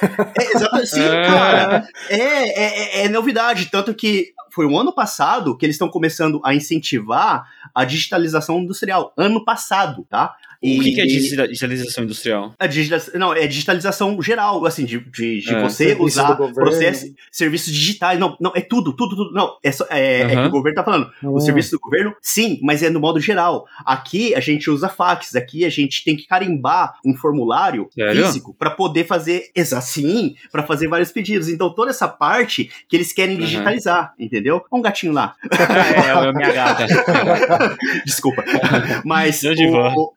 [0.41, 1.27] é exatamente, sim, é.
[1.27, 1.89] cara.
[2.09, 6.41] É, é, é, é novidade, tanto que foi o ano passado que eles estão começando
[6.45, 9.13] a incentivar a digitalização industrial.
[9.17, 10.35] Ano passado, tá?
[10.63, 12.55] E, o que, que é digitalização industrial?
[12.59, 17.73] A digitalização, não, é digitalização geral, assim, de, de, de é, você usar processos, serviços
[17.73, 18.19] digitais.
[18.19, 19.33] Não, não, é tudo, tudo, tudo.
[19.33, 20.31] Não, é, só, é, uhum.
[20.31, 21.11] é que o governo tá falando.
[21.23, 21.35] Uhum.
[21.35, 23.67] O serviço do governo, sim, mas é no modo geral.
[23.85, 28.27] Aqui a gente usa fax, aqui a gente tem que carimbar um formulário Sério?
[28.27, 31.49] físico para poder fazer, assim, para fazer vários pedidos.
[31.49, 34.25] Então toda essa parte que eles querem digitalizar, uhum.
[34.25, 34.65] entendeu?
[34.73, 35.37] Um gatinho lá.
[35.53, 36.87] é, é a minha gata.
[38.05, 38.45] Desculpa.
[39.05, 39.43] Mas.
[39.45, 40.15] O,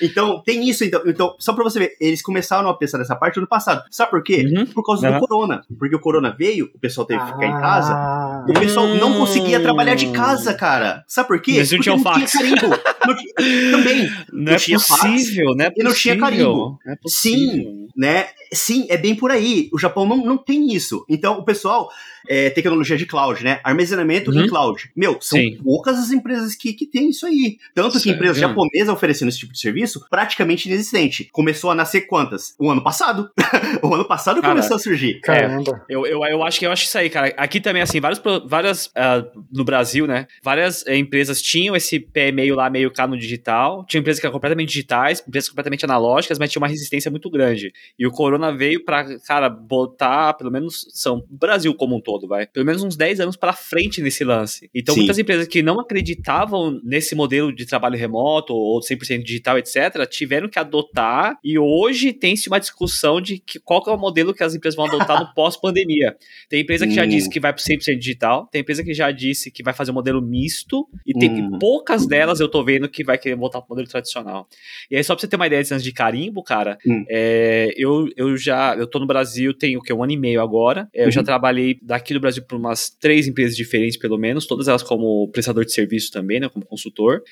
[0.00, 0.84] então, tem isso.
[0.84, 3.82] Então, então, só pra você ver, eles começaram a pensar nessa parte no passado.
[3.90, 4.44] Sabe por quê?
[4.46, 4.66] Uhum.
[4.66, 5.18] Por causa uhum.
[5.18, 5.62] do corona.
[5.78, 8.44] Porque o corona veio, o pessoal teve que ficar em casa, ah.
[8.48, 11.04] e o pessoal não conseguia trabalhar de casa, cara.
[11.06, 11.54] Sabe por quê?
[11.58, 12.68] Mas não tinha não tinha carimbo.
[13.06, 14.10] não, também.
[14.32, 15.70] Não, não é tinha possível, fax, né?
[15.76, 16.78] E não tinha carimbo.
[16.86, 18.28] É Sim, né?
[18.50, 19.68] Sim, é bem por aí.
[19.72, 21.04] O Japão não, não tem isso.
[21.06, 21.90] Então, o pessoal,
[22.28, 23.60] é, tecnologia de cloud, né?
[23.62, 24.40] Armazenamento uhum.
[24.40, 24.90] em cloud.
[24.96, 25.58] Meu, são Sim.
[25.62, 27.58] poucas as empresas que, que têm isso aí.
[27.74, 31.28] Tanto que empresas japonesas oferecendo esse tipo de serviço, praticamente inexistente.
[31.30, 32.54] Começou a nascer quantas?
[32.58, 33.30] O ano passado.
[33.82, 34.56] o ano passado Caraca.
[34.56, 35.20] começou a surgir.
[35.20, 35.84] Caramba.
[35.88, 37.34] É, eu, eu, eu, acho que eu acho isso aí, cara.
[37.36, 40.26] Aqui também, assim, vários, várias, uh, no Brasil, né?
[40.42, 43.84] Várias uh, empresas tinham esse pé meio lá, meio cá no digital.
[43.86, 47.72] Tinha empresas que eram completamente digitais, empresas completamente analógicas, mas tinha uma resistência muito grande.
[47.98, 52.46] E o Corona veio pra, cara, botar, pelo menos, são Brasil como um todo, vai.
[52.46, 54.70] Pelo menos uns 10 anos para frente nesse lance.
[54.74, 55.00] Então, Sim.
[55.00, 60.48] muitas empresas que não acreditavam nesse modelo de trabalho remoto ou 100% digital, etc., tiveram
[60.48, 64.42] que adotar e hoje tem-se uma discussão de que, qual que é o modelo que
[64.42, 66.16] as empresas vão adotar no pós-pandemia.
[66.48, 69.50] Tem empresa que já disse que vai para 100% digital, tem empresa que já disse
[69.50, 71.58] que vai fazer um modelo misto e tem hum.
[71.58, 74.48] poucas delas eu tô vendo que vai querer voltar pro modelo tradicional.
[74.90, 77.04] E aí, só pra você ter uma ideia de carimbo, cara, hum.
[77.08, 80.40] é, eu, eu já, eu tô no Brasil tem o que, um ano e meio
[80.40, 81.10] agora, é, eu uhum.
[81.10, 85.28] já trabalhei daqui do Brasil por umas três empresas diferentes, pelo menos, todas elas como
[85.28, 87.22] prestador de serviço também, né, como consultor.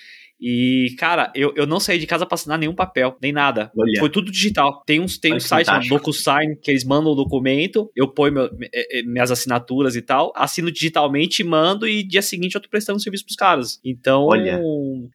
[0.41, 3.71] E, cara, eu, eu não saí de casa pra assinar nenhum papel, nem nada.
[3.77, 3.99] Olha.
[3.99, 4.83] Foi tudo digital.
[4.87, 8.45] Tem uns tem um site, um DocuSign, que eles mandam o documento, eu ponho meu,
[8.73, 13.01] eh, eh, minhas assinaturas e tal, assino digitalmente, mando e dia seguinte eu tô prestando
[13.01, 13.81] serviço pros caras.
[13.85, 14.61] Então, Olha.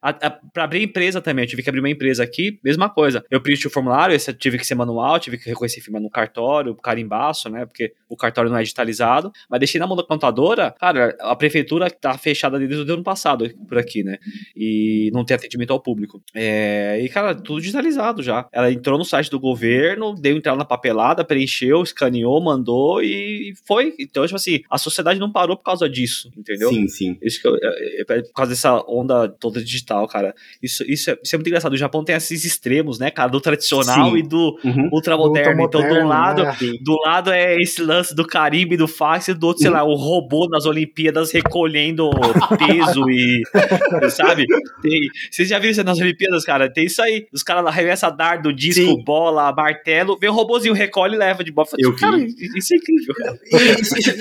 [0.02, 3.24] A, a, pra abrir empresa também, eu tive que abrir uma empresa aqui, mesma coisa.
[3.30, 6.74] Eu preenchi o formulário, esse tive que ser manual, tive que reconhecer firma no cartório,
[6.74, 7.64] carimbaço, né?
[7.64, 9.32] Porque o cartório não é digitalizado.
[9.48, 13.50] Mas deixei na mão da contadora, cara, a prefeitura tá fechada desde o ano passado
[13.66, 14.18] por aqui, né?
[14.54, 16.20] E não tem atendimento ao público.
[16.34, 18.46] É, e, cara, tudo digitalizado já.
[18.52, 23.94] Ela entrou no site do governo, deu entrada na papelada, preencheu, escaneou, mandou e foi.
[23.98, 26.68] Então, tipo assim, a sociedade não parou por causa disso, entendeu?
[26.70, 27.18] Sim, sim.
[27.22, 30.34] Isso que eu, é, é, por causa dessa onda toda digital, cara.
[30.62, 31.72] Isso, isso, é, isso é muito engraçado.
[31.72, 34.18] O Japão tem esses extremos, né, cara, do tradicional sim.
[34.18, 34.90] e do uhum.
[34.92, 35.62] ultramoderno.
[35.62, 36.56] Ultra então, do lado, né?
[36.82, 39.76] do lado é esse lance do Caribe, do fax, e do outro, sei uhum.
[39.76, 42.10] lá, o robô nas Olimpíadas recolhendo
[42.58, 43.42] peso e,
[44.10, 44.44] sabe?
[44.82, 45.00] Tem,
[45.30, 46.72] Vocês já viram isso nas Olimpíadas, cara?
[46.72, 47.26] Tem isso aí.
[47.32, 49.04] Os caras arremessam dardo, disco, Sim.
[49.04, 51.68] bola, martelo, vem um robozinho, recolhe e leva de bola.
[51.78, 52.34] Eu cara, vi.
[52.56, 53.14] isso é incrível.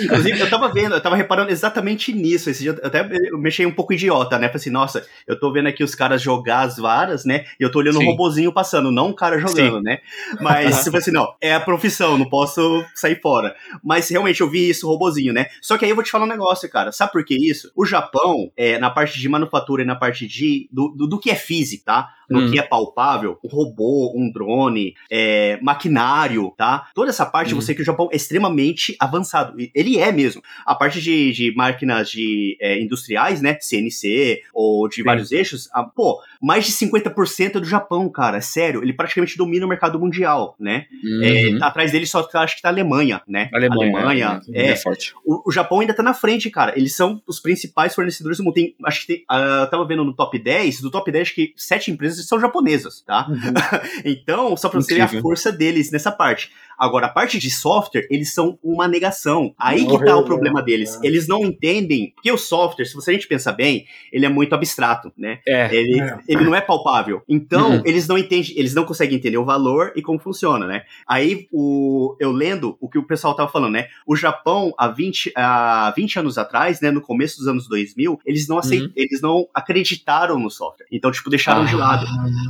[0.04, 2.50] Inclusive, eu tava vendo, eu tava reparando exatamente nisso.
[2.50, 3.08] Esse dia, eu até
[3.38, 4.48] mexei um pouco idiota, né?
[4.48, 7.46] Falei assim, nossa, eu tô vendo aqui os caras jogar as varas, né?
[7.60, 8.06] E eu tô olhando Sim.
[8.06, 9.84] um robozinho passando, não um cara jogando, Sim.
[9.84, 10.00] né?
[10.40, 13.56] Mas, tipo assim, não, é a profissão, não posso sair fora.
[13.84, 15.48] Mas realmente eu vi isso, robozinho, né?
[15.62, 16.92] Só que aí eu vou te falar um negócio, cara.
[16.92, 17.72] Sabe por que isso?
[17.76, 21.30] O Japão, é, na parte de manufatura e na parte de do, do, do que
[21.30, 22.10] é físico, tá?
[22.34, 22.52] No hum.
[22.52, 26.88] que é palpável, um robô, um drone, é, maquinário, tá?
[26.96, 27.62] Toda essa parte, hum.
[27.62, 29.56] você que o Japão é extremamente avançado.
[29.74, 30.42] Ele é mesmo.
[30.66, 33.58] A parte de, de máquinas de é, industriais, né?
[33.60, 35.04] CNC ou de Sim.
[35.04, 38.38] vários eixos, a, pô, mais de 50% é do Japão, cara.
[38.38, 38.84] É sério.
[38.84, 40.86] Ele praticamente domina o mercado mundial, né?
[41.04, 41.24] Uhum.
[41.24, 43.50] É, tá atrás dele só acho que tá a Alemanha, né?
[43.54, 45.14] Alemanha, Alemanha é, é, forte.
[45.26, 46.74] O, o, Japão ainda tá na frente, cara.
[46.76, 48.54] Eles são os principais fornecedores do mundo.
[48.54, 51.36] Tem, acho que tem, uh, eu tava vendo no top 10, do top 10 acho
[51.36, 53.28] que sete empresas são japonesas, tá?
[53.30, 53.54] Uhum.
[54.06, 56.52] então, só pra você ver a força deles nessa parte.
[56.78, 59.54] Agora, a parte de software, eles são uma negação.
[59.58, 61.00] Aí que tá o problema deles.
[61.02, 61.08] É.
[61.08, 64.54] Eles não entendem, porque o software, se você a gente pensar bem, ele é muito
[64.54, 65.40] abstrato, né?
[65.48, 65.74] É.
[65.74, 66.18] Ele, é.
[66.28, 67.22] ele não é palpável.
[67.28, 67.82] Então, uhum.
[67.86, 70.84] eles não entendem, eles não conseguem entender o valor e como funciona, né?
[71.08, 73.88] Aí, o, eu lendo o que o pessoal tava falando, né?
[74.06, 76.92] O Japão, há 20, há 20 anos atrás, né?
[76.92, 78.92] No começo dos anos 2000, eles não aceit, uhum.
[78.96, 80.88] eles não acreditaram no software.
[80.92, 81.66] Então, tipo, deixaram ah.
[81.66, 82.03] de lado.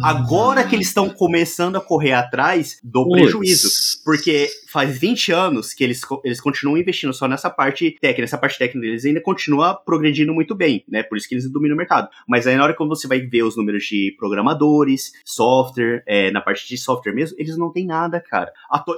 [0.03, 3.21] Agora que eles estão começando a correr atrás do Puts.
[3.21, 3.69] prejuízo.
[4.03, 8.23] Porque faz 20 anos que eles, eles continuam investindo só nessa parte técnica.
[8.23, 11.03] Essa parte técnica deles ainda continua progredindo muito bem, né?
[11.03, 12.09] Por isso que eles dominam o mercado.
[12.27, 16.41] Mas aí na hora que você vai ver os números de programadores, software, é, na
[16.41, 18.51] parte de software mesmo, eles não tem nada, cara.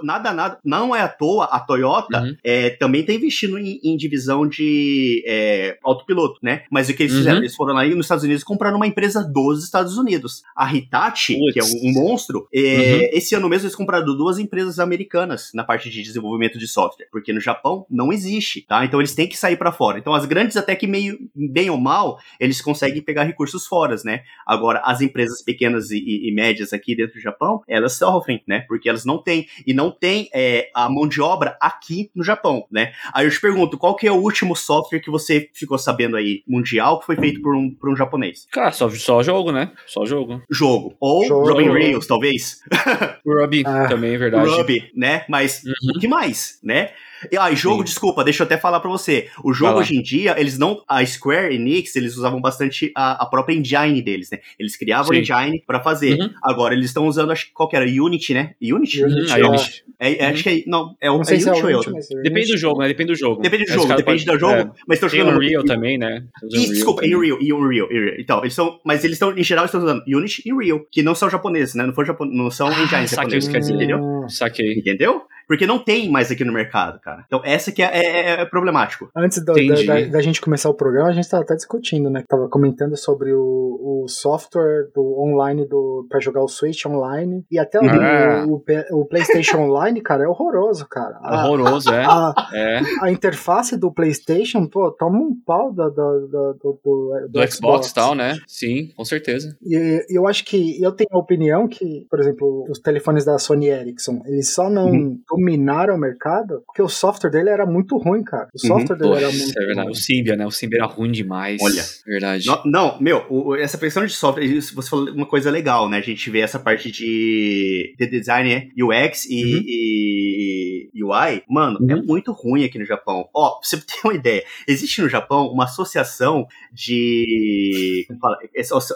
[0.04, 0.60] nada, nada.
[0.64, 2.36] Não é à toa, a Toyota uhum.
[2.44, 6.64] é, também tá investindo em, em divisão de é, autopiloto, né?
[6.72, 7.20] Mas o que eles uhum.
[7.20, 7.38] fizeram?
[7.40, 10.44] Eles foram lá nos Estados Unidos compraram uma empresa dos Estados Unidos.
[10.56, 11.54] A Hitachi, Puts.
[11.54, 13.10] que é um, um monstro, é, uhum.
[13.12, 17.34] esse ano mesmo eles compraram duas empresas americanas na parte de desenvolvimento de software, porque
[17.34, 18.86] no Japão não existe, tá?
[18.86, 20.00] Então eles têm que sair para fora.
[20.00, 24.24] Então as grandes até que meio bem ou mal, eles conseguem pegar recursos fora, né?
[24.46, 28.62] Agora as empresas pequenas e, e, e, médias aqui dentro do Japão, elas sofrem, né?
[28.68, 32.66] Porque elas não têm e não tem é, a mão de obra aqui no Japão,
[32.72, 32.94] né?
[33.14, 36.44] Aí eu te pergunto, qual que é o último software que você ficou sabendo aí
[36.48, 38.48] mundial que foi feito por um, por um japonês?
[38.52, 39.72] Cara, só, só jogo, né?
[39.86, 40.35] Só jogo.
[40.50, 40.96] Jogo.
[41.00, 41.50] Ou jogo.
[41.50, 42.62] Robin Rails, talvez.
[43.26, 43.88] Ruby, ah.
[43.88, 44.92] também é verdade.
[44.96, 45.26] Né?
[45.28, 45.94] Mas uhum.
[45.96, 46.92] o que mais, né?
[47.40, 47.86] Ah, e jogo, Sim.
[47.86, 49.28] desculpa, deixa eu até falar para você.
[49.44, 50.84] O jogo hoje em dia, eles não.
[50.88, 54.40] A Square Enix, eles usavam bastante a, a própria engine deles, né?
[54.60, 55.20] Eles criavam Sim.
[55.20, 56.20] engine para fazer.
[56.20, 56.30] Uhum.
[56.44, 57.86] Agora eles estão usando, acho que qual que era?
[57.86, 58.54] Unity, né?
[58.62, 59.04] Unity?
[59.04, 59.84] Unity, a Unity.
[60.00, 60.34] É, é, uhum.
[60.34, 60.64] Acho que é.
[60.68, 62.22] Não, é, o, não é Unity ou é?
[62.24, 62.88] Depende do jogo, né?
[62.88, 63.42] Depende do jogo.
[63.42, 64.54] Depende do jogo, depende do jogo.
[64.54, 64.72] É.
[64.88, 65.38] Mas estão jogando.
[65.38, 66.24] Unreal também, né?
[66.52, 68.16] E, desculpa, Unreal, Unreal, Unreal.
[68.20, 68.80] Então, eles são.
[68.84, 71.86] Mas eles estão, em geral, estão usando Unity e Unreal, que não são japoneses, né?
[71.86, 72.26] Não, for Japon...
[72.26, 73.70] não são ah, engines japoneses.
[73.70, 74.00] Entendeu?
[74.28, 74.74] Saquei.
[74.74, 75.24] Entendeu?
[75.48, 77.15] Porque não tem mais aqui no mercado, cara.
[77.26, 79.10] Então, essa que é, é, é, é problemático.
[79.16, 82.24] Antes do, da, da, da, gente começar o programa, a gente tava até discutindo, né?
[82.28, 87.60] Tava comentando sobre o, o software do online do para jogar o Switch online e
[87.60, 88.46] até ah.
[88.48, 91.18] o, o, o, PlayStation Online, cara, é horroroso, cara.
[91.22, 92.06] A, horroroso, é.
[92.06, 92.80] A, é.
[93.02, 97.90] a interface do PlayStation, pô, toma um pau da, da, da do, do, do, Xbox
[97.90, 98.38] e tal, né?
[98.48, 99.58] Sim, com certeza.
[99.64, 103.70] E eu acho que eu tenho a opinião que, por exemplo, os telefones da Sony
[103.70, 108.24] Ericsson, eles só não uhum dominaram o mercado, porque o software dele era muito ruim,
[108.24, 108.48] cara.
[108.54, 108.78] O uhum.
[108.78, 109.88] software dele era muito é verdade.
[109.88, 109.92] ruim.
[109.92, 110.46] O Symbian, né?
[110.46, 111.62] O Symbian era ruim demais.
[111.62, 111.84] Olha.
[112.06, 112.48] Verdade.
[112.48, 115.98] Não, não meu, o, essa questão de software, você falou uma coisa legal, né?
[115.98, 118.68] A gente vê essa parte de, de design, né?
[118.78, 119.62] UX e, uhum.
[119.66, 121.44] e, UI.
[121.50, 122.02] Mano, é uhum.
[122.02, 123.28] é muito ruim aqui no Japão.
[123.34, 128.06] Ó, pra você ter uma ideia, existe no Japão uma associação de.
[128.08, 128.38] Como fala?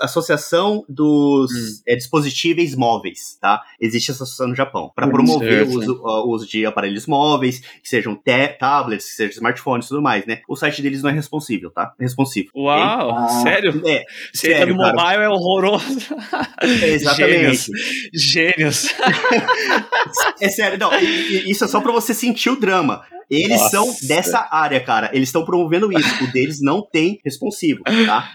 [0.02, 1.82] Associação dos hum.
[1.88, 3.62] é, dispositivos móveis, tá?
[3.80, 4.92] Existe essa associação no Japão.
[4.96, 9.86] para promover o uso, o uso de aparelhos móveis, que sejam tablets, que sejam smartphones
[9.86, 10.42] e tudo mais, né?
[10.48, 11.94] O site deles não é responsível, tá?
[12.00, 12.50] É responsivo.
[12.56, 13.82] Uau, ah, sério?
[13.86, 14.04] É.
[14.34, 16.16] Você sério, no mobile é horroroso.
[16.62, 17.72] É, exatamente.
[18.14, 18.14] Gênios.
[18.14, 18.88] Gênios.
[20.42, 23.04] é sério, não, isso é só pra você sentir o drama.
[23.30, 23.70] Eles Nossa.
[23.70, 25.12] são dessa área, cara.
[25.14, 26.24] Eles estão promovendo isso.
[26.24, 28.30] O deles não tem responsivo, tá?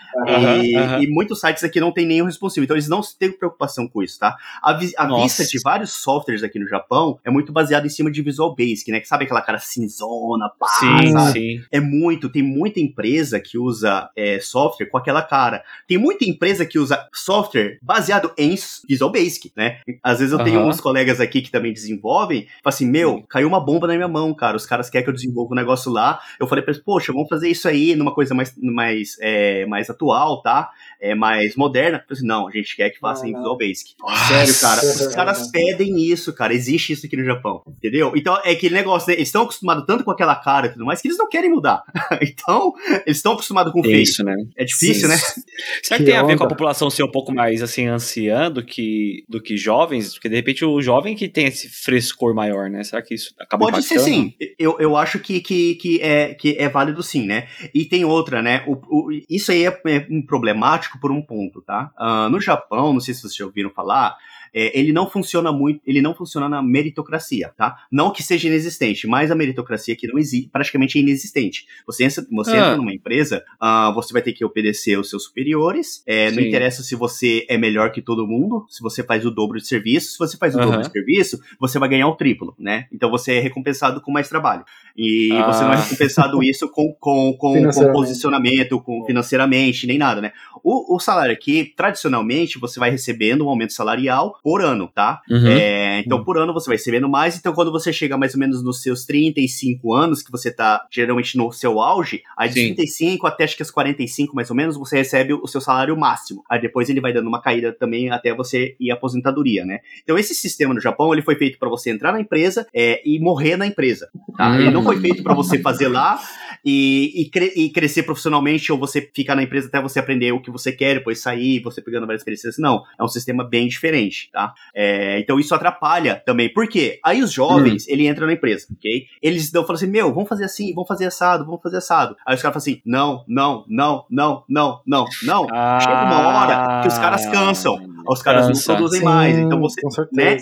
[0.63, 2.65] e, e, muitos sites aqui não tem nenhum responsivo.
[2.65, 4.37] Então eles não têm preocupação com isso, tá?
[4.63, 8.23] A, a vista de vários softwares aqui no Japão é muito baseada em cima de
[8.23, 9.01] Visual Basic, né?
[9.01, 11.33] Que sabe aquela cara cinzona, pá, sim, sabe?
[11.33, 11.63] sim.
[11.73, 12.29] É muito.
[12.29, 15.63] Tem muita empresa que usa é, software com aquela cara.
[15.89, 18.55] Tem muita empresa que usa software baseado em
[18.89, 19.81] Visual Basic, né?
[20.03, 23.87] Às vezes eu tenho uns colegas aqui que também desenvolvem, assim, meu, caiu uma bomba
[23.87, 24.57] na minha mão, cara.
[24.57, 26.21] Os caras caras querem que eu desenvolva um negócio lá.
[26.39, 29.91] Eu falei pra eles, poxa, vamos fazer isso aí numa coisa mais, mais, é, mais
[29.91, 30.71] atual, tá?
[31.01, 31.99] É, mais moderna.
[31.99, 33.95] Eu falei assim, não, a gente quer que faça ah, em Visual Basic.
[34.29, 34.81] Sério, cara.
[34.85, 36.55] Os caras pedem isso, cara.
[36.55, 38.13] Existe isso aqui no Japão, entendeu?
[38.15, 39.15] Então, é aquele negócio, né?
[39.15, 41.83] eles estão acostumados tanto com aquela cara e tudo mais, que eles não querem mudar.
[42.23, 42.73] então,
[43.07, 44.03] eles estão acostumados com o feio.
[44.03, 44.35] Isso, né?
[44.57, 45.17] É difícil, né?
[45.83, 46.25] Será que, que tem onda.
[46.25, 49.57] a ver com a população ser um pouco mais, assim, anciã do que, do que
[49.57, 50.15] jovens?
[50.15, 52.83] Porque, de repente, o jovem que tem esse frescor maior, né?
[52.83, 54.01] Será que isso acaba Pode impactando?
[54.01, 54.35] ser, sim.
[54.59, 57.49] Eu, eu acho que, que, que, é, que é válido, sim, né?
[57.75, 58.65] E tem outra, né?
[58.67, 61.91] O, o isso aí é, é problemático por um ponto, tá?
[61.99, 64.17] Uh, no Japão, não sei se vocês já ouviram falar,
[64.55, 67.77] é, ele não funciona muito, ele não funciona na meritocracia, tá?
[67.91, 71.67] Não que seja inexistente, mas a meritocracia aqui não existe, praticamente é inexistente.
[71.87, 72.59] Você, entra, você ah.
[72.59, 76.83] entra numa empresa, uh, você vai ter que obedecer aos seus superiores, é, não interessa
[76.83, 80.19] se você é melhor que todo mundo, se você faz o dobro de serviço, se
[80.19, 80.65] você faz o uhum.
[80.67, 82.87] dobro de serviço, você vai ganhar o triplo, né?
[82.93, 84.65] Então você é recompensado com mais trabalho.
[84.97, 85.47] E ah.
[85.47, 90.33] você não é recompensado isso com, com, com, com posicionamento, com financeiramente, nem nada, né?
[90.63, 95.23] O, o salário aqui, tradicionalmente, você vai recebendo um aumento salarial por ano, tá?
[95.31, 95.47] Uhum.
[95.49, 97.39] É, então, por ano você vai recebendo mais.
[97.39, 101.39] Então, quando você chega mais ou menos nos seus 35 anos, que você tá geralmente
[101.39, 102.75] no seu auge, aí de Sim.
[102.75, 106.45] 35 até acho que os 45 mais ou menos, você recebe o seu salário máximo.
[106.51, 109.79] Aí depois ele vai dando uma caída também até você ir à aposentadoria, né?
[110.03, 113.19] Então, esse sistema no Japão, ele foi feito para você entrar na empresa é, e
[113.19, 114.51] morrer na empresa, tá?
[114.51, 114.61] Uhum.
[114.61, 116.21] Ele não foi feito para você fazer lá
[116.63, 120.41] e, e, cre e, crescer profissionalmente ou você ficar na empresa até você aprender o
[120.41, 122.59] que você quer, depois sair, você pegando várias experiências.
[122.59, 124.53] Não, é um sistema bem diferente tá?
[124.75, 126.53] É, então isso atrapalha também.
[126.53, 126.99] Por quê?
[127.05, 127.87] Aí os jovens, hum.
[127.89, 129.05] ele entra na empresa, ok?
[129.23, 132.17] Eles dão, falam assim, meu, vamos fazer assim, vamos fazer assado, vamos fazer assado.
[132.27, 135.47] Aí os caras falam assim, não, não, não, não, não, não, não.
[135.53, 137.95] Ah, Chega uma hora que os caras cansam.
[138.07, 138.73] Os caras cansa.
[138.73, 139.39] não produzem Sim, mais.
[139.39, 139.81] Então você,
[140.13, 140.37] né?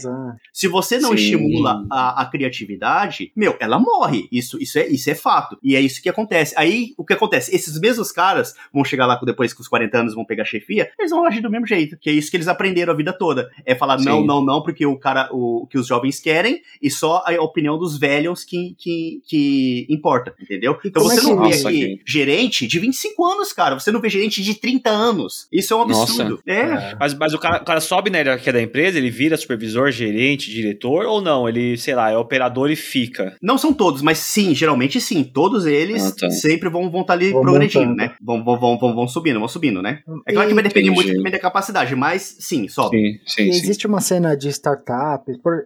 [0.52, 1.14] Se você não Sim.
[1.16, 4.28] estimula a, a, criatividade, meu, ela morre.
[4.32, 5.56] Isso, isso, é, isso é fato.
[5.62, 6.54] E é isso que acontece.
[6.56, 7.54] Aí, o que acontece?
[7.54, 11.10] Esses mesmos caras vão chegar lá depois que os 40 anos vão pegar chefia, eles
[11.10, 11.96] vão agir do mesmo jeito.
[12.00, 13.48] Que é isso que eles aprenderam a vida toda.
[13.64, 14.04] É falar Sim.
[14.04, 17.76] não, não, não, porque o cara, o que os jovens querem, e só a opinião
[17.76, 20.78] dos velhos que, que, que importa, entendeu?
[20.84, 23.78] Então você é não vê aqui gerente de 25 anos, cara.
[23.78, 25.48] Você não vê gerente de 30 anos.
[25.52, 26.40] Isso é um absurdo.
[26.46, 26.54] É.
[26.54, 26.96] é.
[26.98, 30.50] Mas, mas o, cara, o cara sobe na hierarquia da empresa, ele vira supervisor, gerente,
[30.50, 31.48] diretor, ou não?
[31.48, 33.36] Ele, sei lá, é operador e fica.
[33.42, 35.24] Não são todos, mas sim, geralmente sim.
[35.24, 36.30] Todos eles ah, tá.
[36.30, 37.96] sempre vão estar vão tá ali vão progredindo, montando.
[37.96, 38.14] né?
[38.20, 40.02] Vão, vão, vão, vão, vão subindo, vão subindo, né?
[40.26, 41.04] É claro que vai depender Entendi.
[41.04, 43.20] muito também da capacidade, mas sim, sobe.
[43.26, 43.61] Sim, sim, sim.
[43.62, 45.24] Existe uma cena de startup,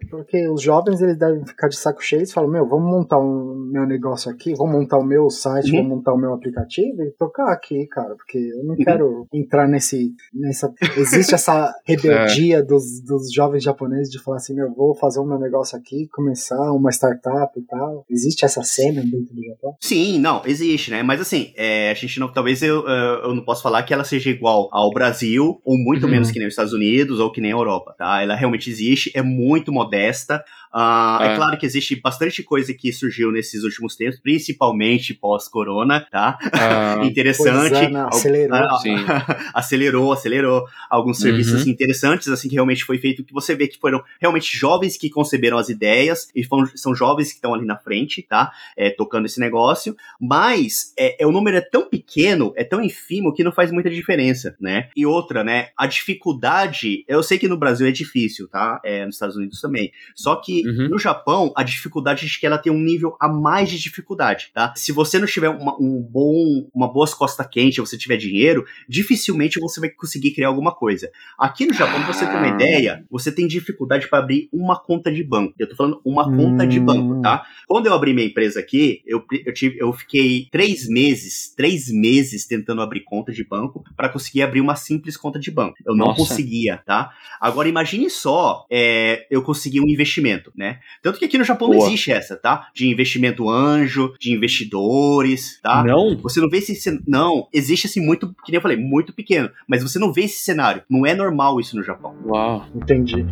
[0.09, 3.67] porque os jovens eles devem ficar de saco cheio e falam, meu, vamos montar um
[3.71, 5.77] meu negócio aqui, vamos montar o meu site, uhum.
[5.77, 8.83] vamos montar o meu aplicativo e tocar aqui, cara, porque eu não uhum.
[8.83, 12.61] quero entrar nesse, nessa, existe essa rebeldia é.
[12.61, 16.71] dos, dos jovens japoneses de falar assim, meu, vou fazer o meu negócio aqui, começar
[16.71, 18.05] uma startup e tal.
[18.09, 19.75] Existe essa cena dentro do Japão?
[19.79, 21.03] Sim, não, existe, né?
[21.03, 24.29] Mas assim, é, a gente não, talvez eu, eu não posso falar que ela seja
[24.29, 26.11] igual ao Brasil, ou muito uhum.
[26.11, 28.21] menos que nem os Estados Unidos, ou que nem a Europa, tá?
[28.21, 30.43] Ela realmente existe, é muito modesta.
[30.73, 31.33] Uh, é.
[31.33, 31.35] é.
[31.35, 36.37] claro que existe bastante coisa que surgiu nesses últimos tempos, principalmente pós-corona, tá?
[36.43, 37.75] Uh, Interessante.
[37.75, 38.57] É, não, acelerou.
[38.57, 40.65] Uh, acelerou, acelerou.
[40.89, 41.59] Alguns serviços uhum.
[41.61, 45.09] assim, interessantes, assim, que realmente foi feito, que você vê que foram realmente jovens que
[45.09, 48.51] conceberam as ideias, e foram, são jovens que estão ali na frente, tá?
[48.75, 49.95] É, tocando esse negócio.
[50.19, 53.89] Mas é, é, o número é tão pequeno, é tão ínfimo, que não faz muita
[53.89, 54.89] diferença, né?
[54.95, 55.69] E outra, né?
[55.77, 58.79] A dificuldade, eu sei que no Brasil é difícil, tá?
[58.83, 59.91] É, nos Estados Unidos também.
[60.15, 60.89] Só que uhum.
[60.89, 64.73] no Japão, a dificuldade é que ela tem um nível a mais de dificuldade, tá?
[64.75, 69.59] Se você não tiver uma, um bom, uma boa costa quente, você tiver dinheiro, dificilmente
[69.59, 71.09] você vai conseguir criar alguma coisa.
[71.37, 72.55] Aqui no Japão, pra você ter uma ah.
[72.55, 75.53] ideia, você tem dificuldade para abrir uma conta de banco.
[75.57, 76.37] Eu tô falando uma hum.
[76.37, 77.45] conta de banco, tá?
[77.67, 82.45] Quando eu abri minha empresa aqui, eu, eu, tive, eu fiquei três meses, três meses
[82.45, 85.75] tentando abrir conta de banco para conseguir abrir uma simples conta de banco.
[85.85, 86.19] Eu não Nossa.
[86.19, 87.11] conseguia, tá?
[87.39, 90.79] Agora imagine só, é, eu consegui um investimento né?
[91.01, 91.79] Tanto que aqui no Japão Boa.
[91.79, 92.69] não existe essa, tá?
[92.73, 95.83] De investimento anjo, de investidores, tá?
[95.83, 96.17] Não.
[96.17, 96.77] Você não vê esse
[97.07, 100.43] não, existe assim muito, que nem eu falei, muito pequeno, mas você não vê esse
[100.43, 100.83] cenário.
[100.89, 102.15] Não é normal isso no Japão.
[102.25, 103.25] Uau, entendi.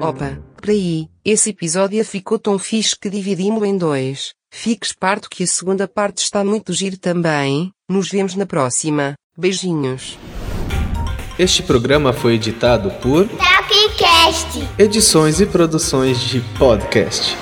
[0.00, 4.34] Opa, peraí, esse episódio ficou tão fixe que dividimos em dois.
[4.56, 7.72] Fique esperto que a segunda parte está muito giro também.
[7.90, 9.14] Nos vemos na próxima.
[9.36, 10.16] Beijinhos.
[11.36, 14.66] Este programa foi editado por Tapcast.
[14.78, 17.36] Edições e produções de podcast.